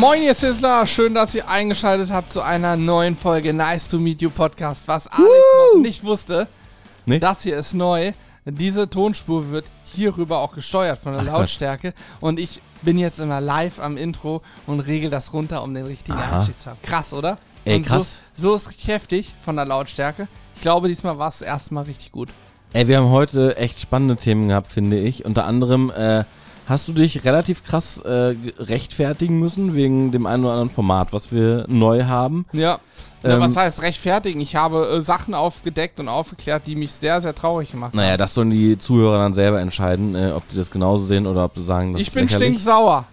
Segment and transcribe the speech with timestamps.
[0.00, 0.86] Moin, ihr Sizzler.
[0.86, 4.88] Schön, dass ihr eingeschaltet habt zu einer neuen Folge Nice to Meet You Podcast.
[4.88, 5.28] Was Alex
[5.74, 6.48] noch nicht wusste,
[7.04, 7.18] Nee?
[7.18, 8.12] das hier ist neu.
[8.46, 11.92] Diese Tonspur wird hierüber auch gesteuert von der Ach, Lautstärke.
[12.18, 16.16] Und ich bin jetzt immer live am Intro und regel das runter, um den richtigen.
[16.16, 16.78] Einstieg zu haben.
[16.82, 17.36] Krass, oder?
[17.66, 18.22] Ey, und krass.
[18.34, 20.28] So, so ist richtig heftig von der Lautstärke.
[20.56, 22.30] Ich glaube, diesmal war es erstmal richtig gut.
[22.72, 25.26] Ey, wir haben heute echt spannende Themen gehabt, finde ich.
[25.26, 26.24] Unter anderem äh,
[26.70, 31.12] hast du dich relativ krass äh, ge- rechtfertigen müssen wegen dem einen oder anderen Format,
[31.12, 32.46] was wir neu haben.
[32.52, 32.78] Ja.
[33.22, 34.40] ja Ähm, was heißt rechtfertigen?
[34.40, 38.18] Ich habe äh, Sachen aufgedeckt und aufgeklärt, die mich sehr, sehr traurig gemacht Naja, haben.
[38.18, 41.56] das sollen die Zuhörer dann selber entscheiden, äh, ob die das genauso sehen oder ob
[41.58, 42.46] sie sagen, das Ich ist bin lächerlich.
[42.48, 43.04] stinksauer.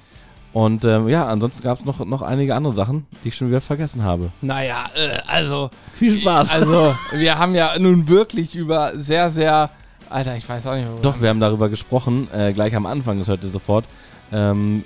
[0.54, 3.62] Und ähm, ja, ansonsten gab es noch, noch einige andere Sachen, die ich schon wieder
[3.62, 4.32] vergessen habe.
[4.42, 5.70] Naja, äh, also.
[5.94, 6.52] Viel Spaß.
[6.52, 9.70] Also, wir haben ja nun wirklich über sehr, sehr.
[10.10, 13.20] Alter, ich weiß auch nicht, wo Doch, wir haben darüber gesprochen, äh, gleich am Anfang,
[13.20, 13.86] das hörte sofort.
[14.32, 14.84] Ähm,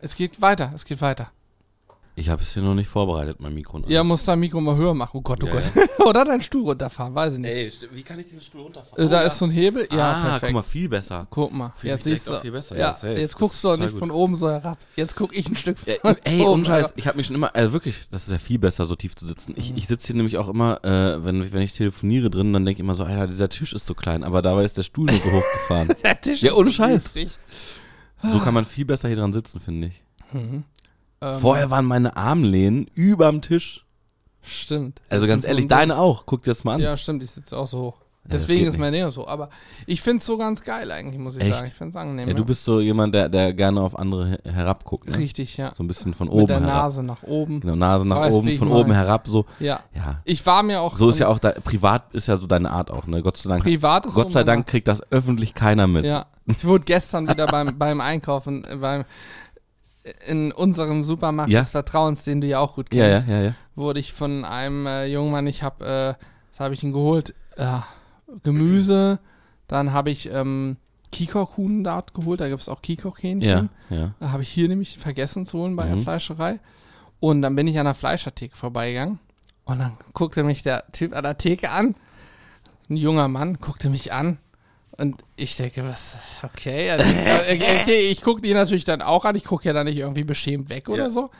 [0.00, 1.30] Es geht weiter, es geht weiter.
[2.18, 3.80] Ich habe es hier noch nicht vorbereitet, mein Mikro.
[3.86, 5.18] Ja, muss dein Mikro mal höher machen.
[5.18, 6.00] Oh Gott, oh Ja, Gott.
[6.06, 7.50] Oder dein Stuhl runterfahren, weiß ich nicht.
[7.50, 9.06] Ey, wie kann ich diesen Stuhl runterfahren?
[9.06, 9.86] Äh, da ist so ein Hebel.
[9.92, 10.44] Ja, ah, perfekt.
[10.46, 11.26] guck mal, viel besser.
[11.30, 11.72] Guck mal.
[11.76, 12.34] Fühl Jetzt siehst du.
[12.40, 12.76] viel besser.
[12.76, 13.98] Ja, Ja, jetzt guckst du total nicht gut.
[14.00, 14.78] von oben so herab.
[14.96, 16.92] Jetzt guck ich ein Stück von Ja, ey, oben Scheiß, herab.
[16.96, 19.26] ich habe mich schon immer, also wirklich, das ist ja viel besser, so tief zu
[19.26, 19.54] sitzen.
[19.56, 22.78] Ich, ich sitze hier nämlich auch immer, äh, wenn, wenn ich telefoniere drin, dann denke
[22.78, 25.14] ich immer so, Alter, dieser Tisch ist so klein, aber dabei ist der Stuhl nur
[25.14, 25.88] so hochgefahren.
[26.02, 27.14] Der Tisch Ja, ist ohne so Scheiß.
[28.22, 30.02] So kann man viel besser hier dran sitzen, finde ich.
[31.20, 33.84] Ähm, Vorher waren meine Armlehnen überm Tisch.
[34.42, 35.00] Stimmt.
[35.10, 36.24] Also ganz ehrlich, so- deine auch.
[36.26, 36.80] Guck dir das mal an.
[36.80, 37.94] Ja, stimmt, ich sitze auch so hoch.
[38.24, 39.26] das Deswegen ist mein Neo so.
[39.26, 39.48] Aber
[39.86, 41.54] ich finde es so ganz geil eigentlich, muss ich Echt?
[41.54, 41.66] sagen.
[41.66, 42.28] Ich finde es angenehm.
[42.28, 45.08] Ja, du bist so jemand, der, der gerne auf andere her- herabguckt.
[45.08, 45.18] Ne?
[45.18, 45.72] Richtig, ja.
[45.74, 46.74] So ein bisschen von Mit oben der herab.
[46.84, 47.60] Nase nach oben.
[47.60, 49.44] Genau, Nase nach Weißt, wie oben, von oben herab, so.
[49.60, 49.80] Ja.
[49.94, 50.20] Ja.
[50.24, 50.96] Ich war mir auch.
[50.96, 53.22] So ist ja auch, da, privat ist ja so deine Art auch, ne?
[53.22, 53.62] Gott sei Dank.
[53.64, 56.04] Privat ist Gott sei Dank kriegt das öffentlich keiner mit.
[56.04, 56.26] Ja.
[56.46, 59.04] Ich wurde gestern wieder beim, beim Einkaufen, beim,
[60.26, 61.60] in unserem Supermarkt Ja.
[61.60, 63.54] des Vertrauens, den du ja auch gut kennst, ja, ja.
[63.74, 67.34] wurde ich von einem äh, jungen Mann, ich habe, äh, was habe ich ihn geholt?
[67.56, 67.86] Ja,
[68.42, 69.18] Gemüse,
[69.66, 70.76] dann habe ich ähm,
[71.12, 73.70] Kikok-Huhn dort geholt, da gibt es auch Kikok-Hähnchen.
[73.90, 76.02] Ja, habe ich hier nämlich vergessen zu holen bei der Mhm.
[76.02, 76.60] Fleischerei.
[77.20, 79.18] Und dann bin ich an der Fleischertheke vorbeigegangen.
[79.64, 81.94] Und dann guckte mich der Typ an der Theke an.
[82.88, 84.38] Ein junger Mann guckte mich an.
[85.00, 86.90] Und ich denke, was, okay.
[86.90, 89.36] Also, okay, okay ich gucke die natürlich dann auch an.
[89.36, 91.10] Ich gucke ja dann nicht irgendwie beschämt weg oder Ja.
[91.10, 91.30] so.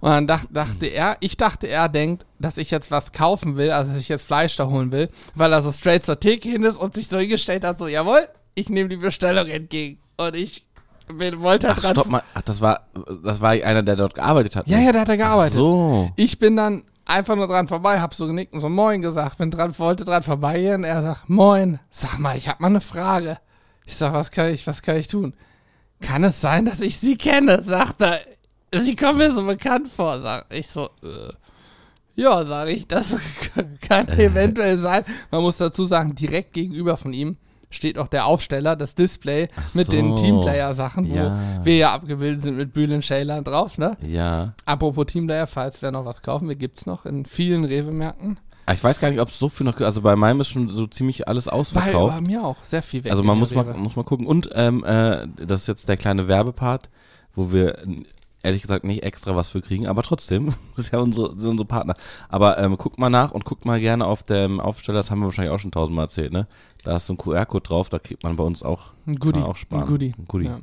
[0.00, 3.70] Und dann dach, dachte er, ich dachte, er denkt, dass ich jetzt was kaufen will,
[3.70, 6.64] also dass ich jetzt Fleisch da holen will, weil er so straight zur Theke hin
[6.64, 9.98] ist und sich so hingestellt hat, so, jawohl, ich nehme die Bestellung entgegen.
[10.16, 10.64] Und ich
[11.06, 12.22] bin, wollte Ach, dran stopp mal.
[12.34, 12.86] Ach, das war,
[13.22, 14.66] das war einer, der dort gearbeitet hat.
[14.68, 14.86] ja, ne?
[14.86, 15.54] ja, da hat er gearbeitet.
[15.54, 16.10] Ach so.
[16.16, 19.50] Ich bin dann einfach nur dran vorbei, hab so genickt und so Moin gesagt, bin
[19.50, 20.84] dran, wollte dran vorbeigehen.
[20.84, 23.38] Er sagt, Moin, sag mal, ich hab mal eine Frage.
[23.86, 25.34] Ich sag, was kann ich, was kann ich tun?
[26.00, 27.62] Kann es sein, dass ich sie kenne?
[27.62, 28.20] Sagt er,
[28.72, 30.20] sie kommen mir so bekannt vor.
[30.20, 31.32] Sag ich so, äh.
[32.16, 33.16] Ja, sage ich, das
[33.88, 35.04] kann eventuell sein.
[35.30, 37.36] Man muss dazu sagen, direkt gegenüber von ihm
[37.70, 40.22] steht auch der Aufsteller, das Display Ach mit den so.
[40.22, 41.38] Teamplayer-Sachen, wo Ja.
[41.62, 43.96] wir ja abgebildet sind mit Bühlen Schäler drauf, ne?
[44.06, 44.54] Ja.
[44.66, 48.38] Apropos Teamplayer, falls wer noch was kaufen will, gibt's noch in vielen Rewe-Märkten.
[48.66, 49.86] Ah, Ich weiß gar nicht, ob es so viel noch gibt.
[49.86, 52.16] Also bei meinem ist schon so ziemlich alles Bei, ausverkauft.
[52.16, 53.10] bei mir auch sehr viel weg.
[53.12, 54.26] also man muss mal, muss mal gucken.
[54.26, 56.88] Und ähm, äh, das ist jetzt der kleine Werbepart,
[57.34, 57.78] wo wir
[58.42, 60.46] ehrlich gesagt nicht extra was für kriegen, aber trotzdem,
[60.76, 61.94] das ist ja unsere, sind unsere Partner.
[62.28, 65.26] Aber ähm, guckt mal nach und guckt mal gerne auf dem Aufsteller, das haben wir
[65.26, 66.46] wahrscheinlich auch schon tausendmal erzählt, ne?
[66.82, 69.40] Da ist so ein QR-Code drauf, da kriegt man bei uns auch, Ein Goodie.
[69.40, 69.82] auch sparen.
[69.82, 70.14] Ein Goodie.
[70.18, 70.46] Ein Goodie.
[70.46, 70.58] Ja.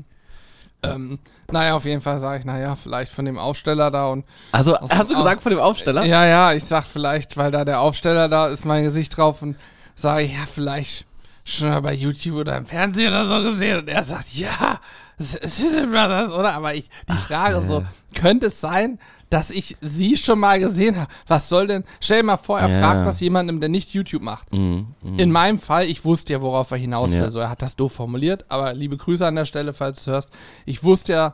[0.84, 1.18] Ähm,
[1.52, 4.26] naja, auf jeden Fall sage ich, naja, vielleicht von dem Aufsteller da und.
[4.52, 6.06] Also, Aus- hast du aus- gesagt von dem Aufsteller?
[6.06, 9.56] Ja, ja, ich sag vielleicht, weil da der Aufsteller da ist, mein Gesicht drauf und
[9.96, 11.06] sage, ja, vielleicht
[11.44, 13.80] schon mal bei YouTube oder im Fernsehen oder so gesehen.
[13.80, 14.80] Und er sagt, ja,
[15.20, 16.54] Sizzle Brothers, oder?
[16.54, 17.84] Aber ich, die Frage so,
[18.16, 21.12] könnte es sein, dass ich sie schon mal gesehen habe?
[21.28, 21.84] Was soll denn?
[22.00, 22.80] Stell dir mal vor, er Ja.
[22.80, 24.54] fragt das jemandem, der nicht YouTube macht.
[24.54, 25.20] Mhm, mhm.
[25.20, 27.18] In meinem Fall, ich wusste ja, worauf er hinaus will.
[27.20, 27.30] Ja.
[27.30, 30.14] So, er hat das doof formuliert, aber liebe Grüße an der Stelle, falls du es
[30.14, 30.30] hörst.
[30.66, 31.34] Ich wusste ja,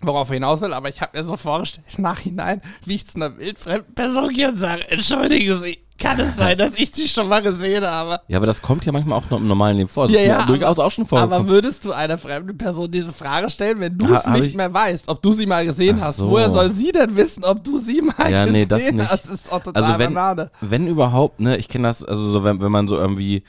[0.00, 3.16] worauf er hinaus will, aber ich habe mir so vorgestellt, im Nachhinein, wie ich zu
[3.16, 7.28] einer wildfremden Person gehe und sage, entschuldige Sie, kann es sein, dass ich sie schon
[7.28, 8.20] mal gesehen habe?
[8.28, 10.06] Ja, aber das kommt ja manchmal auch noch im normalen Leben vor.
[10.08, 11.48] Das Ja, ist ja, mir durchaus auch schon Aber vorgekommen.
[11.48, 15.08] würdest du einer fremden Person diese Frage stellen, wenn du es nicht ich- mehr weißt,
[15.08, 16.16] ob du sie mal gesehen Ach hast?
[16.16, 16.30] so.
[16.30, 19.08] Woher soll sie denn wissen, ob du sie mal Ja, gesehen nee, das nicht.
[19.10, 19.24] hast?
[19.24, 20.50] Das ist doch total Also wenn, Banane.
[20.60, 23.44] wenn überhaupt, ne, ich kenne das, also so, wenn, wenn man so irgendwie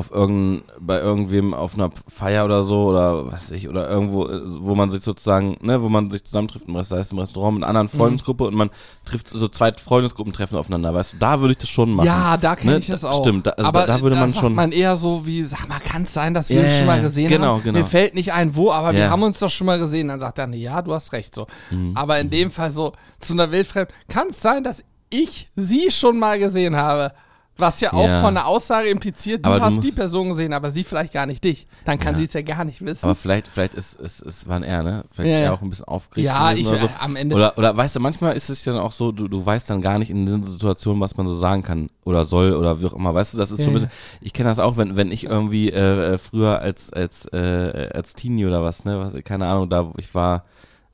[0.00, 4.40] auf irgendein, bei irgendwem auf einer Feier oder so oder was ich, oder irgendwo, äh,
[4.60, 7.54] wo man sich sozusagen, ne, wo man sich zusammentrifft, im Rest- sei es im Restaurant
[7.54, 8.70] mit einer anderen Freundesgruppe und man
[9.04, 12.06] trifft so zwei Freundesgruppen treffen aufeinander, weißt du, da würde ich das schon machen.
[12.06, 13.20] Ja, da kenne Ne, ich das da- auch.
[13.22, 15.78] stimmt, da- also aber da- da würde man schon- man eher so wie, sag mal,
[15.80, 17.62] kann es sein, dass wir Ja, uns schon mal gesehen genau, haben?
[17.62, 17.78] genau.
[17.78, 19.10] Mir fällt nicht ein, wo, aber wir Ja.
[19.10, 20.08] haben uns doch schon mal gesehen.
[20.08, 21.46] Dann sagt er, nee, ja, du hast recht so.
[21.70, 21.92] Mhm.
[21.94, 26.18] Aber in dem Fall so zu einer Wildfremden, kann es sein, dass ich sie schon
[26.18, 27.12] mal gesehen habe?
[27.60, 28.20] Was ja auch Ja.
[28.20, 31.44] von der Aussage impliziert, du du hast die Person gesehen, aber sie vielleicht gar nicht
[31.44, 31.66] dich.
[31.84, 32.18] Dann kann Ja.
[32.18, 33.04] sie es ja gar nicht wissen.
[33.04, 35.04] Aber vielleicht, vielleicht ist es, es waren er, ne?
[35.12, 36.24] Vielleicht Ja, ist er auch ein bisschen aufgeregt.
[36.26, 36.86] ja, ich oder so.
[36.86, 37.34] äh, am Ende.
[37.36, 39.82] Oder, oder weißt du, manchmal ist es ja dann auch so, du, du weißt dann
[39.82, 42.94] gar nicht in dieser Situation, was man so sagen kann oder soll oder wie auch
[42.94, 43.14] immer.
[43.14, 43.90] Weißt du, das ist so ein bisschen,
[44.20, 48.14] ich kenne das auch, wenn, wenn ich irgendwie äh, äh, früher als, als, äh, als
[48.14, 50.44] Teenie oder was, ne, was, keine Ahnung, da wo ich war,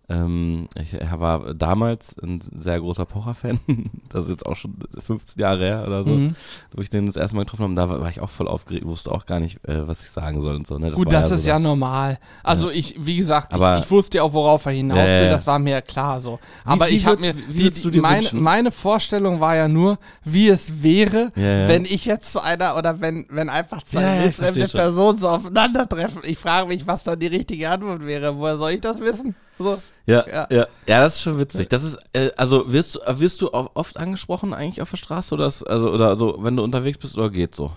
[0.09, 3.59] ähm, ich war damals ein sehr großer Pocher-Fan.
[4.09, 6.37] Das ist jetzt auch schon 15 Jahre her oder so, Mhm.
[6.73, 7.75] wo ich den das erste Mal getroffen habe.
[7.75, 10.41] Da war, war ich auch voll aufgeregt, wusste auch gar nicht, äh, was ich sagen
[10.41, 10.79] soll und so.
[10.79, 10.93] Ne?
[10.93, 12.19] Gut, war das so ist da- ja normal.
[12.45, 15.17] Also ich, wie gesagt, Aber- ich, ich wusste ja auch, worauf er hinaus Ja, ja,
[15.19, 15.31] will, ja.
[15.33, 16.39] das war mir klar so.
[16.65, 18.43] Aber wie ich habe mir, wie du dir meine, wünschen?
[18.43, 21.69] meine Vorstellung war ja nur, wie es wäre, Ja, ja.
[21.69, 24.79] wenn ich jetzt zu einer, oder wenn, wenn einfach zwei Ja, ja, versteh schon.
[24.81, 26.23] Personen so aufeinandertreffen.
[26.25, 28.39] Ich frage mich, was dann die richtige Antwort wäre.
[28.39, 29.35] Woher soll ich das wissen?
[29.59, 29.81] So.
[30.07, 30.47] Ja, Ja.
[30.51, 31.69] ja, ja, das ist schon witzig.
[31.69, 35.47] Das ist, äh, also wirst du, wirst du oft angesprochen eigentlich auf der Straße oder,
[35.49, 37.73] ist- also, oder so, wenn du unterwegs bist oder geht so?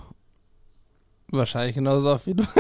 [1.32, 2.44] Wahrscheinlich genauso oft wie du.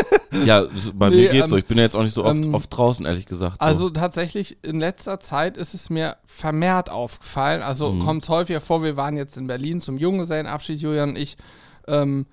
[0.45, 1.57] Ja, bei Nee, mir geht ähm, so.
[1.57, 3.53] Ich bin ja jetzt auch nicht so oft, ähm, oft draußen, ehrlich gesagt.
[3.59, 3.65] So.
[3.65, 7.63] Also tatsächlich, in letzter Zeit ist es mir vermehrt aufgefallen.
[7.63, 8.01] Also Mhm.
[8.01, 11.35] kommt es häufiger vor, wir waren jetzt in Berlin zum Junggesellenabschied, Julian und ich.
[11.87, 12.27] Ähm,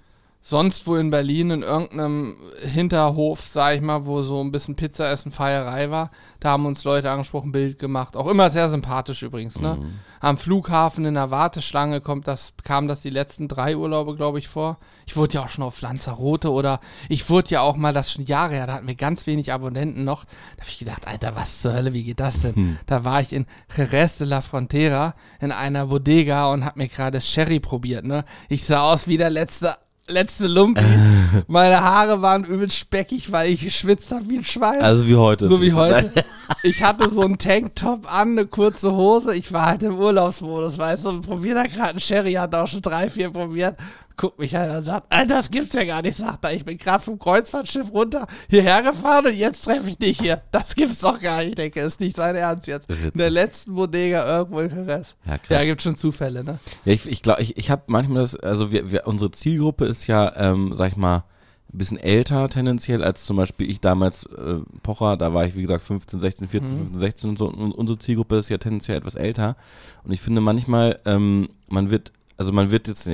[0.48, 5.10] sonst wo in Berlin in irgendeinem Hinterhof, sag ich mal, wo so ein bisschen Pizza
[5.10, 8.16] essen, Feierei war, da haben uns Leute angesprochen, Bild gemacht.
[8.16, 9.78] Auch immer sehr sympathisch übrigens, ne?
[9.80, 9.98] Mhm.
[10.20, 14.46] Am Flughafen in der Warteschlange kommt das, kam das die letzten drei Urlaube, glaube ich,
[14.46, 14.78] vor.
[15.04, 18.24] Ich wurde ja auch schon auf Lanzarote oder ich wurde ja auch mal, das schon
[18.24, 20.24] Jahre her, da hatten wir ganz wenig Abonnenten noch.
[20.56, 22.54] Da habe ich gedacht, Alter, was zur Hölle, wie geht das denn?
[22.54, 22.78] Hm.
[22.86, 23.46] Da war ich in
[23.76, 28.24] Jerez de la Frontera in einer Bodega und habe mir gerade Sherry probiert, ne?
[28.48, 29.74] Ich sah aus wie der letzte
[30.08, 30.82] letzte Lumpi.
[31.46, 34.82] Meine Haare waren übel speckig, weil ich geschwitzt habe wie ein Schwein.
[34.82, 35.48] also wie heute.
[35.48, 36.12] So wie heute.
[36.62, 39.34] Ich hatte so einen Tanktop an, eine kurze Hose.
[39.34, 42.68] Ich war halt im Urlaubsmodus, weißt du, und probier da gerade einen Sherry, hat auch
[42.68, 43.76] schon drei, vier probiert.
[44.18, 46.54] Guckt mich halt an und sagt, das gibt's ja gar nicht, sagt er.
[46.54, 50.40] Ich bin gerade vom Kreuzfahrtschiff runter hierher gefahren und jetzt treffe ich dich hier.
[50.52, 51.50] Das gibt's doch gar nicht.
[51.50, 52.88] Ich denke, ist nicht sein Ernst jetzt.
[52.90, 55.16] In der letzten Bodega irgendwo in Jerez.
[55.26, 55.48] Ja, krass.
[55.50, 56.58] Ja, gibt schon Zufälle, ne?
[56.86, 60.06] Ja, ich ich glaube, ich, ich habe manchmal das, also wir, wir, unsere Zielgruppe ist
[60.06, 61.24] ja, ähm, sag ich mal,
[61.72, 65.62] ein bisschen älter tendenziell als zum Beispiel ich damals äh, Pocher, da war ich wie
[65.62, 66.78] gesagt 15, 16, 14, Mhm.
[66.78, 67.48] 15, 16 und so.
[67.48, 69.56] Und unsere Zielgruppe ist ja tendenziell etwas älter.
[70.04, 73.08] Und ich finde manchmal, ähm, man wird, also man wird jetzt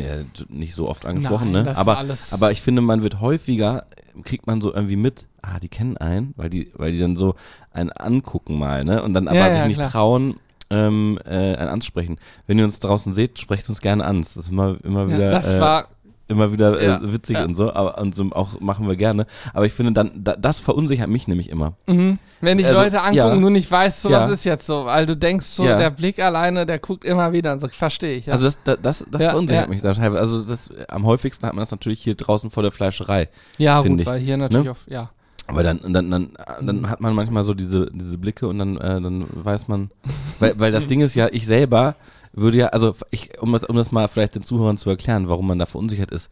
[0.48, 1.64] nicht so oft angesprochen, Nein, ne?
[1.64, 3.86] das ist Aber, alles- aber ich finde, man wird häufiger,
[4.24, 7.34] kriegt man so irgendwie mit, ah, die kennen einen, weil die, weil die dann so
[7.72, 9.02] einen angucken mal, ne?
[9.02, 9.90] Und dann aber Ja, sich ja, nicht klar.
[9.90, 10.36] trauen,
[10.70, 12.16] ähm, äh, einen anzusprechen.
[12.46, 14.22] Wenn ihr uns draußen seht, sprecht uns gerne an.
[14.22, 15.30] Das ist immer, immer Ja, wieder.
[15.30, 15.88] das äh, war,
[16.28, 19.26] immer wieder äh, witzig und so, aber und so auch machen wir gerne.
[19.52, 21.74] Aber ich finde dann, da, das verunsichert mich nämlich immer.
[21.86, 22.18] mhm.
[22.42, 23.34] Wenn dich Also, Leute angucken, ja.
[23.36, 24.20] nur nicht weißt, so Ja.
[24.20, 25.78] was ist jetzt so, weil du denkst so, Ja.
[25.78, 28.26] der Blick alleine, der guckt immer wieder und so, verstehe ich.
[28.26, 28.34] Ja.
[28.34, 30.20] Also das, das, das, das Ja, verunsichert mich da teilweise.
[30.20, 33.28] Also das, am häufigsten hat man das natürlich hier draußen vor der Fleischerei.
[33.56, 34.70] ja, gut, ich, weil hier natürlich ne?
[34.72, 35.10] auf, ja.
[35.46, 36.22] Aber dann, dann, dann,
[36.60, 36.66] Mhm.
[36.66, 39.90] dann hat man manchmal so diese, diese Blicke und dann, äh, dann weiß man,
[40.38, 41.96] weil, weil das Ding ist ja, ich selber
[42.32, 45.46] würde ja, also ich, um das, um das mal vielleicht den Zuhörern zu erklären, warum
[45.46, 46.30] man da verunsichert ist,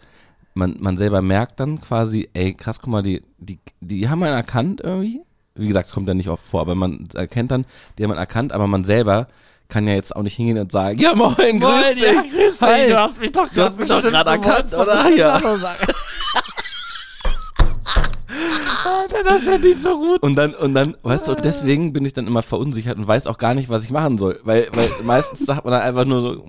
[0.54, 4.34] man, man selber merkt dann quasi, ey, krass, guck mal, die, die, die haben einen
[4.36, 5.20] erkannt irgendwie.
[5.60, 7.64] Wie gesagt, es kommt ja nicht oft vor, aber man erkennt dann,
[7.98, 9.28] die haben einen erkannt, aber man selber
[9.68, 12.04] kann ja jetzt auch nicht hingehen und sagen, ja moin, grüß Moin, dich.
[12.04, 12.60] ja, grüß dich.
[12.60, 12.88] Hi.
[12.88, 15.08] Du hast mich doch Du hast mich doch gerade erkannt, oder?
[15.10, 15.40] Ja.
[18.84, 20.22] Alter, das ist ja nicht so gut.
[20.22, 23.38] Und dann, und dann, weißt du, deswegen bin ich dann immer verunsichert und weiß auch
[23.38, 24.40] gar nicht, was ich machen soll.
[24.44, 26.44] Weil, weil meistens sagt man dann einfach nur so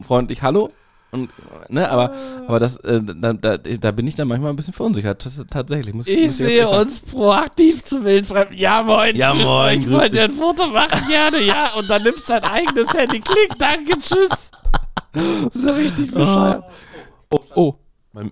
[0.00, 0.70] freundlich Hallo.
[1.12, 1.30] Und,
[1.68, 2.12] ne, aber,
[2.46, 5.24] aber das, äh, da, da, da bin ich dann manchmal ein bisschen verunsichert.
[5.26, 5.92] Das, tatsächlich.
[5.94, 8.56] Muss, Ich muss sehe uns proaktiv zu Wildfremden.
[8.56, 9.16] Ja, moin.
[9.16, 9.80] Ja, grüß moin.
[9.80, 11.70] Ich wollte dir ein Foto machen, gerne, ja.
[11.76, 13.18] Und dann nimmst dein eigenes Handy.
[13.20, 14.52] Klick, danke, tschüss.
[15.52, 16.64] So richtig bescheuert.
[17.30, 17.74] Oh, oh.
[18.12, 18.30] Mein,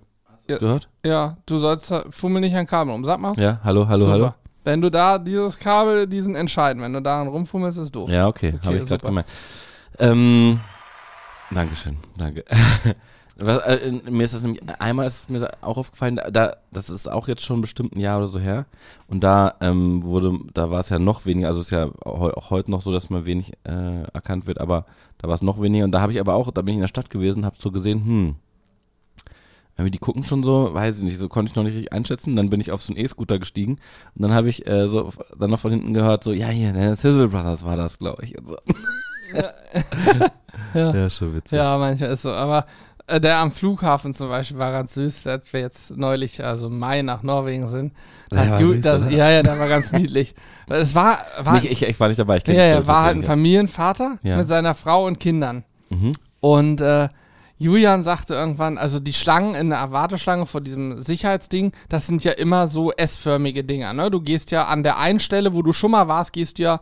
[0.48, 0.58] Ja.
[0.58, 0.88] Gehört?
[1.04, 3.04] Ja, du sollst, fummel nicht ein Kabel um.
[3.04, 3.34] Sag mal.
[3.36, 4.12] Ja, hallo, hallo, Super.
[4.12, 4.34] hallo.
[4.64, 6.82] Wenn du da dieses Kabel, diesen entscheiden.
[6.82, 8.08] Wenn du daran rumfummelst, ist doof.
[8.10, 9.06] Ja, okay, Okay, habe ich gerade super.
[9.08, 9.26] gemeint.
[9.98, 10.60] Ähm,
[11.50, 12.44] Dankeschön, danke.
[13.40, 16.90] Was, äh, mir ist das nämlich, einmal ist es mir auch aufgefallen, da- da, das
[16.90, 18.66] ist auch jetzt schon bestimmt ein Jahr oder so her.
[19.06, 22.50] Und da ähm, wurde, da war es ja noch weniger, also es ist ja auch
[22.50, 24.86] heute noch so, dass man wenig äh, erkannt wird, aber
[25.18, 25.84] da war es noch weniger.
[25.84, 27.70] Und da habe ich aber auch, da bin ich in der Stadt gewesen, habe so
[27.70, 28.34] gesehen, hm,
[29.88, 32.34] die gucken schon so, weiß ich nicht, so konnte ich noch nicht richtig einschätzen.
[32.34, 33.74] Dann bin ich auf so einen E-Scooter gestiegen
[34.16, 36.96] und dann habe ich äh, so dann noch von hinten gehört, so, ja, hier, der
[36.96, 38.36] Sizzle Brothers war das, glaube ich.
[38.36, 38.56] Und so.
[40.74, 40.94] Ja.
[40.94, 41.56] Ja, schon witzig.
[41.56, 42.30] Ja, manchmal ist so.
[42.30, 42.66] Aber
[43.06, 46.78] äh, der am Flughafen zum Beispiel war ganz süß, als wir jetzt neulich, also im
[46.78, 47.92] Mai nach Norwegen sind.
[48.30, 50.34] War Ju- süß, das, ja, ja, der war ganz niedlich.
[50.68, 53.22] Es war, war, Nicht, ich, ich war nicht dabei, ich ja, ja, war halt ein
[53.22, 54.36] Familienvater Ja.
[54.36, 55.64] mit seiner Frau und Kindern.
[55.88, 56.12] Mhm.
[56.40, 57.08] Und äh,
[57.56, 62.32] Julian sagte irgendwann, also die Schlangen in der Warteschlange vor diesem Sicherheitsding, das sind ja
[62.32, 63.94] immer so S-förmige Dinger.
[63.94, 64.10] Ne?
[64.10, 66.80] Du gehst ja an der einen Stelle, wo du schon mal warst, gehst du ja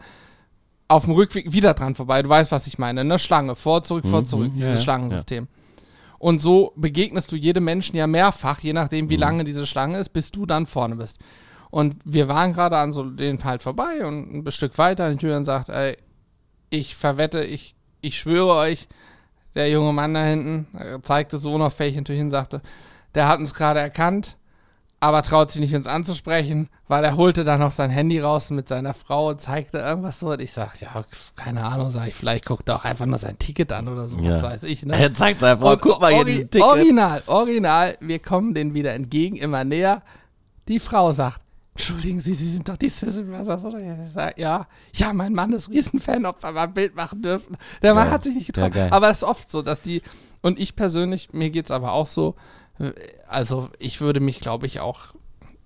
[0.89, 2.23] auf dem Rückweg wieder dran vorbei.
[2.23, 3.19] Du weißt, was ich meine, ne?
[3.19, 5.49] Schlange, vor, zurück, vor, Mhm, zurück, ja, dieses ja, Schlangensystem.
[6.19, 9.11] Und so begegnest du jedem Menschen ja mehrfach, je nachdem, Mhm.
[9.11, 11.19] wie lange diese Schlange ist, bis du dann vorne bist.
[11.71, 15.45] Und wir waren gerade an so den halt vorbei und ein Stück weiter und Julian
[15.45, 15.97] sagt, ey,
[16.71, 18.89] ich verwette, ich, ich schwöre euch,
[19.55, 22.63] der junge Mann da hinten, er zeigte so unauffällig natürlich hin, sagte,
[23.15, 24.37] der hat uns gerade erkannt,
[24.99, 28.67] aber traut sich nicht uns anzusprechen, weil er holte dann noch sein Handy raus mit
[28.67, 30.31] seiner Frau und zeigte irgendwas so.
[30.31, 31.05] Und ich sag, ja,
[31.37, 34.17] keine Ahnung, sag ich, vielleicht guckt er auch einfach nur sein Ticket an oder so,
[34.19, 34.33] Ja.
[34.33, 34.85] was weiß ich.
[34.85, 34.95] Ne?
[34.99, 36.67] Er zeigt einfach, Und guck mal hier diesen Ticket.
[36.67, 40.03] Original, original, wir kommen denen wieder entgegen, immer näher.
[40.69, 41.43] Die Frau sagt,
[41.79, 43.79] Entschuldigen Sie, Sie sind doch die Sizzle Brothers, oder?
[44.39, 47.59] Ja, ja, mein Mann ist Riesenfan, ob wir mal ein Bild machen dürfen.
[47.83, 48.13] Der Mann Geil.
[48.15, 48.73] hat sich nicht Ja, getraut.
[48.73, 48.89] geil.
[48.93, 50.01] aber es ist oft so, dass die,
[50.41, 52.35] und ich persönlich, mir geht's aber auch so,
[53.29, 55.15] also ich würde mich, glaube ich, auch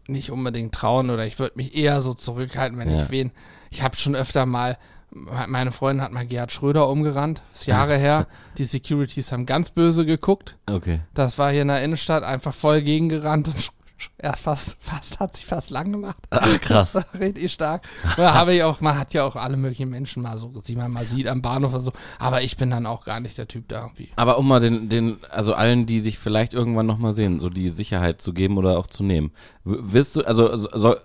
[0.07, 3.03] nicht unbedingt trauen oder ich würde mich eher so zurückhalten, wenn Ja.
[3.05, 3.33] ich wen.
[3.71, 4.77] Ich habe schon öfter mal,
[5.11, 8.27] me- meine Freundin hat mal Gerhard Schröder umgerannt, ist Jahre her.
[8.59, 10.57] Die Securities haben ganz böse geguckt.
[10.67, 11.01] Okay.
[11.15, 13.71] Das war hier in der Innenstadt einfach voll gegengerannt und
[14.19, 16.17] erst fast, fast hat sich fast lang gemacht.
[16.31, 16.99] Ach, krass.
[17.19, 17.83] Richtig stark.
[18.17, 20.91] Da habe ich auch, man hat ja auch alle möglichen Menschen mal so, die man
[20.91, 21.93] mal sieht am Bahnhof oder so.
[22.19, 24.11] Aber ich bin dann auch gar nicht der Typ da irgendwie.
[24.17, 27.71] Aber um mal den, den, also allen, die dich vielleicht irgendwann nochmal sehen, so die
[27.71, 29.33] Sicherheit zu geben oder auch zu nehmen.
[29.65, 30.97] Willst du, also so, so,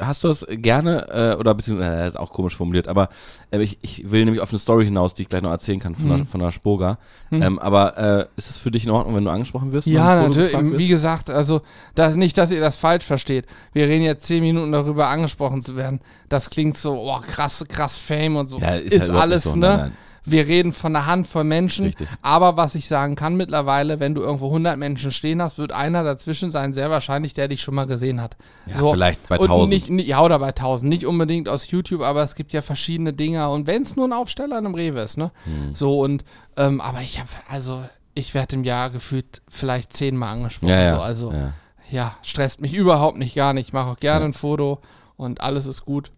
[0.00, 3.08] hast du es gerne, äh, oder beziehungsweise, äh, ist auch komisch formuliert, aber
[3.50, 5.94] äh, ich, ich will nämlich auf eine Story hinaus, die ich gleich noch erzählen kann
[5.94, 6.16] von, Mhm.
[6.16, 6.98] der, von der Spoga.
[7.32, 9.86] Ähm, aber äh, ist es für dich in Ordnung, wenn du angesprochen wirst?
[9.86, 10.54] Ja, natürlich.
[10.78, 11.62] Wie gesagt, also
[11.94, 13.46] das, nicht, dass ihr das falsch versteht.
[13.72, 16.00] Wir reden jetzt zehn Minuten darüber, angesprochen zu werden.
[16.28, 18.58] Das klingt so, oh, krass, krass Fame und so.
[18.58, 19.66] Ja, ist ist halt alles, so, ne?
[19.68, 19.92] nein, nein.
[20.26, 21.84] Wir reden von einer Handvoll Menschen.
[21.86, 22.08] Richtig.
[22.22, 26.02] Aber was ich sagen kann mittlerweile, wenn du irgendwo 100 Menschen stehen hast, wird einer
[26.02, 28.36] dazwischen sein, sehr wahrscheinlich, der dich schon mal gesehen hat.
[28.66, 29.68] Ja, vielleicht bei und 1000.
[29.68, 30.88] Nicht, nicht, ja, oder bei 1000.
[30.88, 33.50] Nicht unbedingt aus YouTube, aber es gibt ja verschiedene Dinger.
[33.50, 35.30] Und wenn es nur ein Aufsteller in einem Rewe ist, ne?
[35.44, 35.74] Hm.
[35.74, 36.24] So und,
[36.56, 37.82] ähm, aber ich habe, also,
[38.14, 40.70] ich werde im Jahr gefühlt vielleicht zehnmal angesprochen.
[40.70, 40.94] Ja, ja.
[40.94, 41.52] So, also, ja.
[41.90, 43.68] ja, stresst mich überhaupt nicht, gar nicht.
[43.68, 44.80] Ich mache auch gerne ein Foto
[45.16, 46.10] und alles ist gut.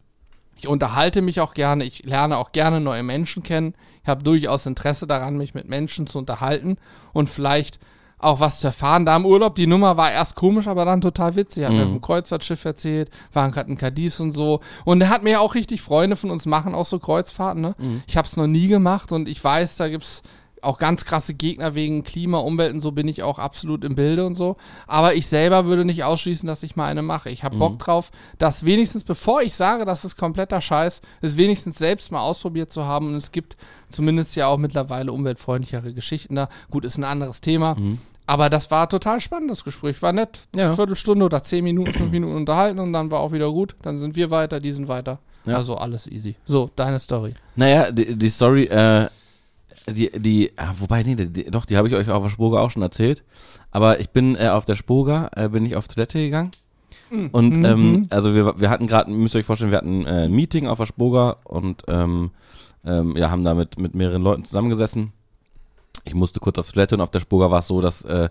[0.59, 3.75] Ich unterhalte mich auch gerne, ich lerne auch gerne neue Menschen kennen.
[4.07, 6.77] Ich habe durchaus Interesse daran, mich mit Menschen zu unterhalten
[7.13, 7.81] und vielleicht
[8.21, 9.05] auch was zu erfahren.
[9.05, 11.65] Da im Urlaub, die Nummer war erst komisch, aber dann total witzig.
[11.65, 11.91] Er hat mir Mhm.
[11.95, 14.61] vom Kreuzfahrtschiff erzählt, waren gerade in Cadiz und so.
[14.85, 17.61] Und er hat mir auch richtig Freunde von uns machen auch so Kreuzfahrten.
[17.61, 17.75] Ne?
[17.79, 18.03] Mhm.
[18.07, 20.23] Ich habe es noch nie gemacht und ich weiß, da gibt's
[20.67, 24.27] auch ganz krasse Gegner wegen Klima, Umwelt und so bin ich auch absolut im Bilde
[24.27, 24.57] und so.
[24.87, 27.31] Aber ich selber würde nicht ausschließen, dass ich mal eine mache.
[27.31, 31.79] Ich habe Bock drauf, das wenigstens, bevor ich sage, das ist kompletter Scheiß, es wenigstens
[31.79, 33.09] selbst mal ausprobiert zu haben.
[33.09, 33.57] Und es gibt
[33.89, 36.49] zumindest ja auch mittlerweile umweltfreundlichere Geschichten da.
[36.71, 37.77] Gut, ist ein anderes Thema.
[38.27, 40.03] Aber das war total spannend, das Gespräch.
[40.03, 40.41] War nett.
[40.55, 40.73] Ja.
[40.73, 43.77] Viertelstunde oder zehn Minuten, fünf Minuten unterhalten und dann war auch wieder gut.
[43.83, 45.21] Dann sind wir weiter, die sind weiter.
[45.45, 45.57] Ja.
[45.57, 46.35] Also alles easy.
[46.45, 47.35] So, deine Story.
[47.55, 49.07] Naja, die, die Story, äh,
[49.89, 52.61] die, die, ah, wobei, nee, die, die, doch, die habe ich euch auf der Spoga
[52.61, 53.25] auch schon erzählt.
[53.71, 56.51] Aber ich bin äh, auf der Spoga, äh, bin ich auf Toilette gegangen.
[57.33, 60.33] Und ähm, also wir, wir hatten gerade, müsst ihr euch vorstellen, wir hatten äh, ein
[60.33, 62.33] Meeting auf der Spoga und ähm,
[62.85, 65.13] ähm, ja, haben da mit, mit mehreren Leuten zusammengesessen.
[66.05, 68.29] Ich musste kurz auf Toilette und auf der Spoga war es so, dass äh,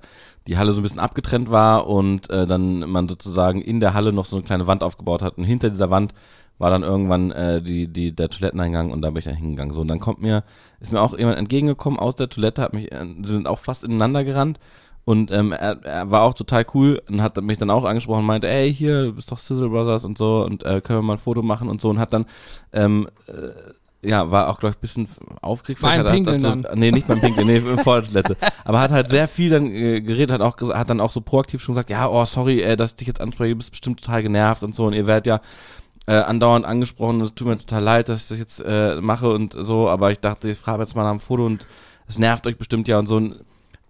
[0.47, 4.13] die Halle so ein bisschen abgetrennt war und äh, dann man sozusagen in der Halle
[4.13, 6.13] noch so eine kleine Wand aufgebaut hat und hinter dieser Wand
[6.57, 9.73] war dann irgendwann äh, die, die, der Toiletteneingang und da bin ich dann hingegangen.
[9.73, 10.43] So, und dann kommt mir,
[10.79, 14.23] ist mir auch jemand entgegengekommen aus der Toilette, hat mich, äh, sind auch fast ineinander
[14.23, 14.59] gerannt
[15.05, 18.25] und ähm, er, er war auch total cool und hat mich dann auch angesprochen und
[18.25, 21.13] meinte, ey, hier, du bist doch Sizzle Brothers und so und äh, können wir mal
[21.13, 22.25] ein Foto machen und so und hat dann,
[22.73, 25.07] ähm, äh, ja, war auch, glaube ich, ein bisschen
[25.41, 25.81] aufgeregt.
[25.81, 26.67] Beim Pinkeln so, dann.
[26.75, 28.37] Nee, nicht beim Pinkeln, nee, vor der Toilette.
[28.63, 31.61] Aber hat halt sehr viel dann äh, geredet, hat auch hat dann auch so proaktiv
[31.61, 34.23] schon gesagt, ja, oh, sorry, äh, dass ich dich jetzt anspreche, du bist bestimmt total
[34.23, 35.39] genervt und so und ihr werdet ja
[36.07, 39.53] äh, andauernd angesprochen, es tut mir total leid, dass ich das jetzt äh, mache und
[39.57, 41.67] so, aber ich dachte, ich frage jetzt mal nach dem Foto und
[42.07, 43.17] es nervt euch bestimmt ja und so.
[43.17, 43.39] Und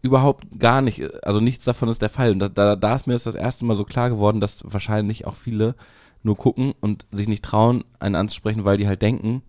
[0.01, 2.31] überhaupt gar nicht, also nichts davon ist der Fall.
[2.31, 5.25] Und da, da, da ist mir das, das erste Mal so klar geworden, dass wahrscheinlich
[5.25, 5.75] auch viele
[6.23, 9.41] nur gucken und sich nicht trauen, einen anzusprechen, weil die halt denken,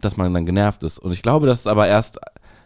[0.00, 0.98] dass man dann genervt ist.
[0.98, 2.18] Und ich glaube, das ist aber erst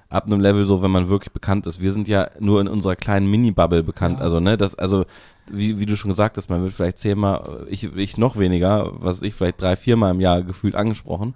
[0.09, 1.81] ab einem Level so, wenn man wirklich bekannt ist.
[1.81, 4.19] Wir sind ja nur in unserer kleinen Mini-Bubble bekannt.
[4.19, 4.25] Ja.
[4.25, 5.05] Also, ne, das, also,
[5.53, 9.23] wie, wie du schon gesagt hast, man wird vielleicht zehnmal, ich, ich noch weniger, was
[9.23, 11.35] ich vielleicht drei, viermal im Jahr gefühlt angesprochen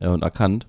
[0.00, 0.66] äh, und erkannt.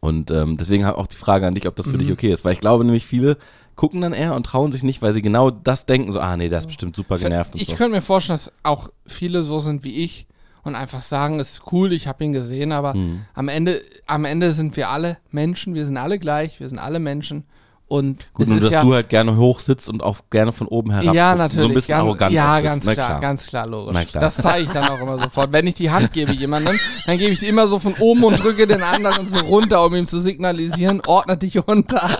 [0.00, 2.00] Und ähm, deswegen auch die Frage an dich, ob das für Mhm.
[2.00, 2.44] dich okay ist.
[2.44, 3.36] Weil ich glaube nämlich, viele
[3.74, 6.48] gucken dann eher und trauen sich nicht, weil sie genau das denken, so, ah nee,
[6.48, 7.74] der ist bestimmt super genervt Ich so.
[7.74, 10.26] könnte mir vorstellen, dass auch viele so sind wie ich
[10.62, 13.24] und einfach sagen, es ist cool, ich habe ihn gesehen, aber Mhm.
[13.34, 16.98] am Ende, am Ende sind wir alle Menschen, wir sind alle gleich, wir sind alle
[17.00, 17.44] Menschen
[17.88, 20.90] und Gut, nur dass ja, du halt gerne hoch sitzt und auch gerne von oben
[20.90, 21.62] herab ja, guckst, natürlich.
[21.62, 23.94] so ein bisschen ganz, arrogant Ja, auch bist, ganz ne, klar, ganz klar, logisch.
[23.94, 24.20] Na klar.
[24.20, 25.52] Das zeige ich dann auch immer sofort.
[25.52, 28.42] Wenn ich die Hand gebe jemandem, dann gebe ich die immer so von oben und
[28.42, 32.10] drücke den anderen so runter, um ihm zu signalisieren, ordne dich runter.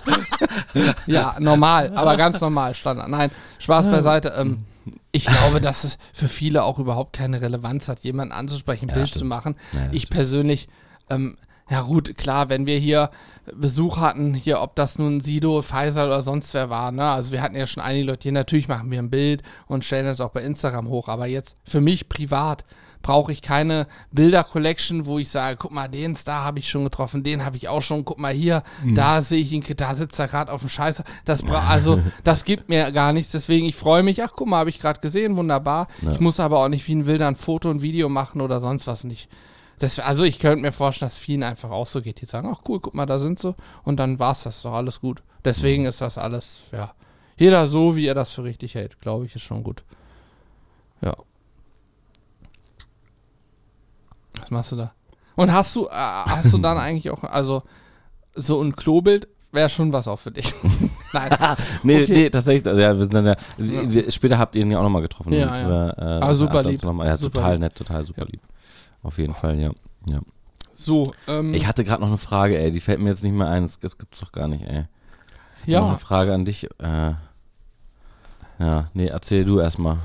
[1.06, 3.08] ja, normal, aber ganz normal, Standard.
[3.08, 4.32] Nein, Spaß beiseite.
[4.38, 4.64] Ähm,
[5.12, 9.08] ich glaube, dass es für viele auch überhaupt keine Relevanz hat, jemanden anzusprechen, ein Bild
[9.08, 9.20] stimmt.
[9.20, 9.56] zu machen.
[9.72, 10.68] Ja, ja, ich persönlich,
[11.10, 11.36] ähm,
[11.68, 13.10] ja gut, klar, wenn wir hier
[13.54, 17.10] Besuch hatten, hier, ob das nun Sido, Pfizer oder sonst wer war, ne?
[17.10, 20.06] Also wir hatten ja schon einige Leute hier, natürlich machen wir ein Bild und stellen
[20.06, 22.64] das auch bei Instagram hoch, aber jetzt für mich privat
[23.02, 27.22] brauche ich keine Bilder-Collection, wo ich sage, guck mal, den Star habe ich schon getroffen,
[27.22, 28.62] den habe ich auch schon, guck mal hier,
[28.94, 31.04] da sehe ich ihn, da sitzt er gerade auf dem Scheiße.
[31.24, 34.70] Das also, das gibt mir gar nichts, deswegen ich freue mich, ach guck mal, habe
[34.70, 35.88] ich gerade gesehen, wunderbar.
[36.12, 38.86] Ich muss aber auch nicht wie ein Wilder ein Foto, ein Video machen oder sonst
[38.86, 39.28] was nicht.
[39.78, 42.62] Das, also ich könnte mir vorstellen, dass vielen einfach auch so geht, die sagen, ach
[42.68, 43.54] cool, guck mal, da sind sie
[43.84, 45.22] und dann war's das doch alles gut.
[45.44, 46.92] Deswegen ist das alles, ja,
[47.36, 49.84] jeder so, wie er das für richtig hält, glaube ich, ist schon gut.
[51.00, 51.14] Ja.
[54.40, 54.92] Was machst du da?
[55.36, 57.62] Und hast du, äh, hast du dann eigentlich auch, also
[58.34, 60.52] so ein Klobild wäre schon was auch für dich.
[61.12, 61.30] Nein.
[61.82, 62.12] Nee, Okay.
[62.12, 64.82] nee, tatsächlich, also ja, wir sind dann ja, wir, später habt ihr ihn ja auch
[64.82, 65.32] nochmal getroffen.
[65.32, 65.90] Ja, ja.
[65.90, 66.82] äh, Ah, super lieb.
[66.82, 67.60] Noch mal, ja, Super total lieb.
[67.60, 68.26] nett, total super Ja.
[68.30, 68.40] lieb.
[69.02, 69.70] Auf jeden Fall, ja.
[70.08, 70.20] ja.
[70.74, 73.48] So, ähm, Ich hatte gerade noch eine Frage, ey, die fällt mir jetzt nicht mehr
[73.48, 74.84] ein, das gibt- gibt's doch gar nicht, ey.
[75.66, 76.64] Ich hatte Noch ja, eine Frage an dich.
[76.78, 77.12] Äh,
[78.58, 79.98] ja, nee, erzähl du erstmal.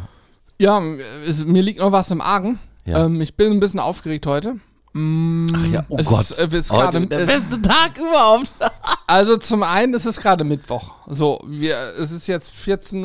[0.60, 0.82] ja,
[1.28, 2.60] es, mir liegt noch was im Argen.
[2.86, 3.06] Ja.
[3.06, 4.58] Ähm, ich bin ein bisschen aufgeregt heute.
[4.94, 6.22] Mm, Ach ja, oh es Gott.
[6.22, 8.54] Ist, äh, ist Heute gerade, der es, beste Tag überhaupt.
[9.08, 10.94] also zum einen ist es gerade Mittwoch.
[11.08, 13.04] So, wir, es ist jetzt 14.30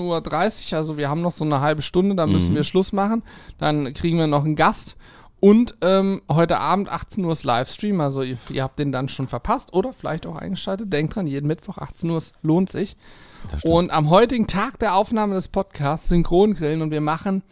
[0.72, 2.56] Uhr, also wir haben noch so eine halbe Stunde, dann müssen Mhm.
[2.56, 3.22] wir Schluss machen.
[3.58, 4.96] Dann kriegen wir noch einen Gast.
[5.40, 9.28] Und ähm, heute Abend 18 Uhr ist Livestream, also ihr, ihr habt den dann schon
[9.28, 10.92] verpasst oder vielleicht auch eingeschaltet.
[10.92, 12.96] Denkt dran, jeden Mittwoch 18 Uhr lohnt sich.
[13.62, 17.44] Und am heutigen Tag der Aufnahme des Podcasts Synchrongrillen und wir machen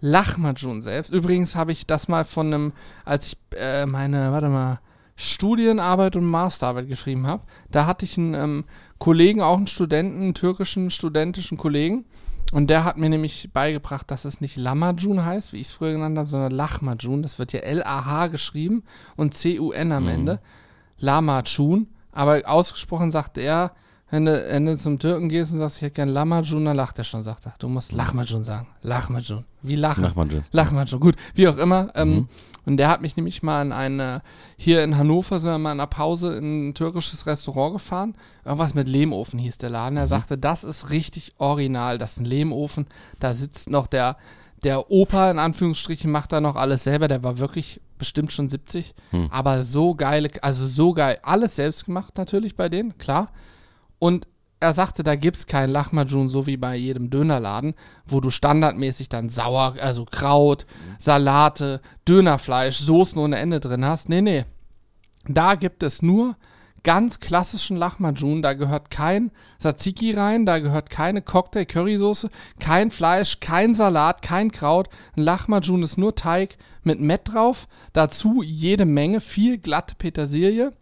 [0.00, 1.12] Lachmajun selbst.
[1.12, 2.72] Übrigens habe ich das mal von einem,
[3.04, 4.80] als ich äh, meine, warte mal,
[5.16, 8.64] Studienarbeit und Masterarbeit geschrieben habe, da hatte ich einen ähm,
[8.98, 12.06] Kollegen, auch einen Studenten, einen türkischen studentischen Kollegen.
[12.52, 15.92] Und der hat mir nämlich beigebracht, dass es nicht Lamajun heißt, wie ich es früher
[15.92, 17.22] genannt habe, sondern Lachmajun.
[17.22, 18.82] Das wird ja L-A-H geschrieben
[19.16, 20.40] und C-U-N am Ende.
[20.98, 21.86] Lamajun.
[22.12, 23.72] Aber ausgesprochen sagt er,
[24.10, 26.98] wenn du, wenn du zum Türken gehst und sagst, ich hätte gern Lamajun, dann lacht
[26.98, 27.54] er schon, sagt er.
[27.58, 28.66] Du musst Lachmajun sagen.
[28.82, 29.44] Lachmajun.
[29.62, 30.02] Wie lachen?
[30.02, 30.44] Lachmajun.
[30.50, 31.00] Lachmajun.
[31.00, 31.90] Gut, wie auch immer.
[31.94, 32.28] Ähm,
[32.66, 34.22] Und der hat mich nämlich mal in eine,
[34.56, 38.14] hier in Hannover sind wir mal in einer Pause in ein türkisches Restaurant gefahren.
[38.44, 39.96] Irgendwas mit Lehmofen hieß der Laden.
[39.96, 41.96] Er sagte, das ist richtig original.
[41.98, 42.86] Das ist ein Lehmofen.
[43.18, 44.16] Da sitzt noch der,
[44.62, 47.08] der Opa, in Anführungsstrichen, macht da noch alles selber.
[47.08, 48.94] Der war wirklich bestimmt schon 70.
[49.30, 51.18] Aber so geile, also so geil.
[51.22, 53.28] Alles selbst gemacht natürlich bei denen, klar.
[54.00, 54.26] Und
[54.58, 57.74] er sagte, da gibt's kein Lachmajun, so wie bei jedem Dönerladen,
[58.06, 60.66] wo du standardmäßig dann Sauer, also Kraut,
[60.98, 64.08] Salate, Dönerfleisch, Soßen ohne Ende drin hast.
[64.08, 64.44] Nee, nee.
[65.28, 66.36] Da gibt es nur
[66.82, 68.42] ganz klassischen Lachmajun.
[68.42, 74.88] Da gehört kein Tzatziki rein, da gehört keine Cocktail-Currysoße, kein Fleisch, kein Salat, kein Kraut.
[75.16, 77.66] Ein Lachmajun ist nur Teig mit Mett drauf.
[77.92, 80.72] Dazu jede Menge, viel glatte Petersilie.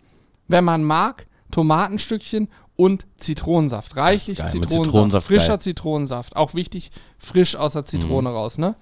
[0.46, 3.96] Wenn man mag, Tomatenstückchen und Zitronensaft.
[3.96, 4.84] Reichlich Zitronensaft.
[4.84, 5.60] Zitronensaft, frischer geil.
[5.60, 6.36] Zitronensaft.
[6.36, 7.86] Auch wichtig, frisch aus der Mhm.
[7.86, 8.76] Zitrone raus, ne?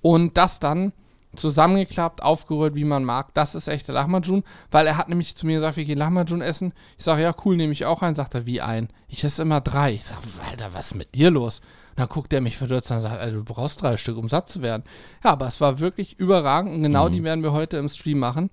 [0.00, 0.92] Und das dann
[1.34, 3.34] zusammengeklappt, aufgerührt, wie man mag.
[3.34, 6.72] Das ist echter Lahmacun, weil er hat nämlich zu mir gesagt, wir gehen Lahmacun essen.
[6.98, 8.14] Ich sage, ja, cool, nehme ich auch einen.
[8.14, 8.88] Sagt er, wie ein?
[9.08, 9.94] Ich esse immer drei.
[9.94, 11.58] Ich sage, Alter, was ist mit dir los?
[11.90, 14.48] Und dann guckt er mich verdutzt und sagt, Alter, du brauchst drei Stück, um satt
[14.48, 14.84] zu werden.
[15.24, 18.50] Ja, aber es war wirklich überragend und genau die werden wir heute im Stream machen.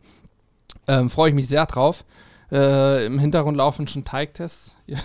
[0.87, 2.05] Ähm, Freue ich mich sehr drauf.
[2.51, 4.75] Äh, Im Hintergrund laufen schon Teigtests.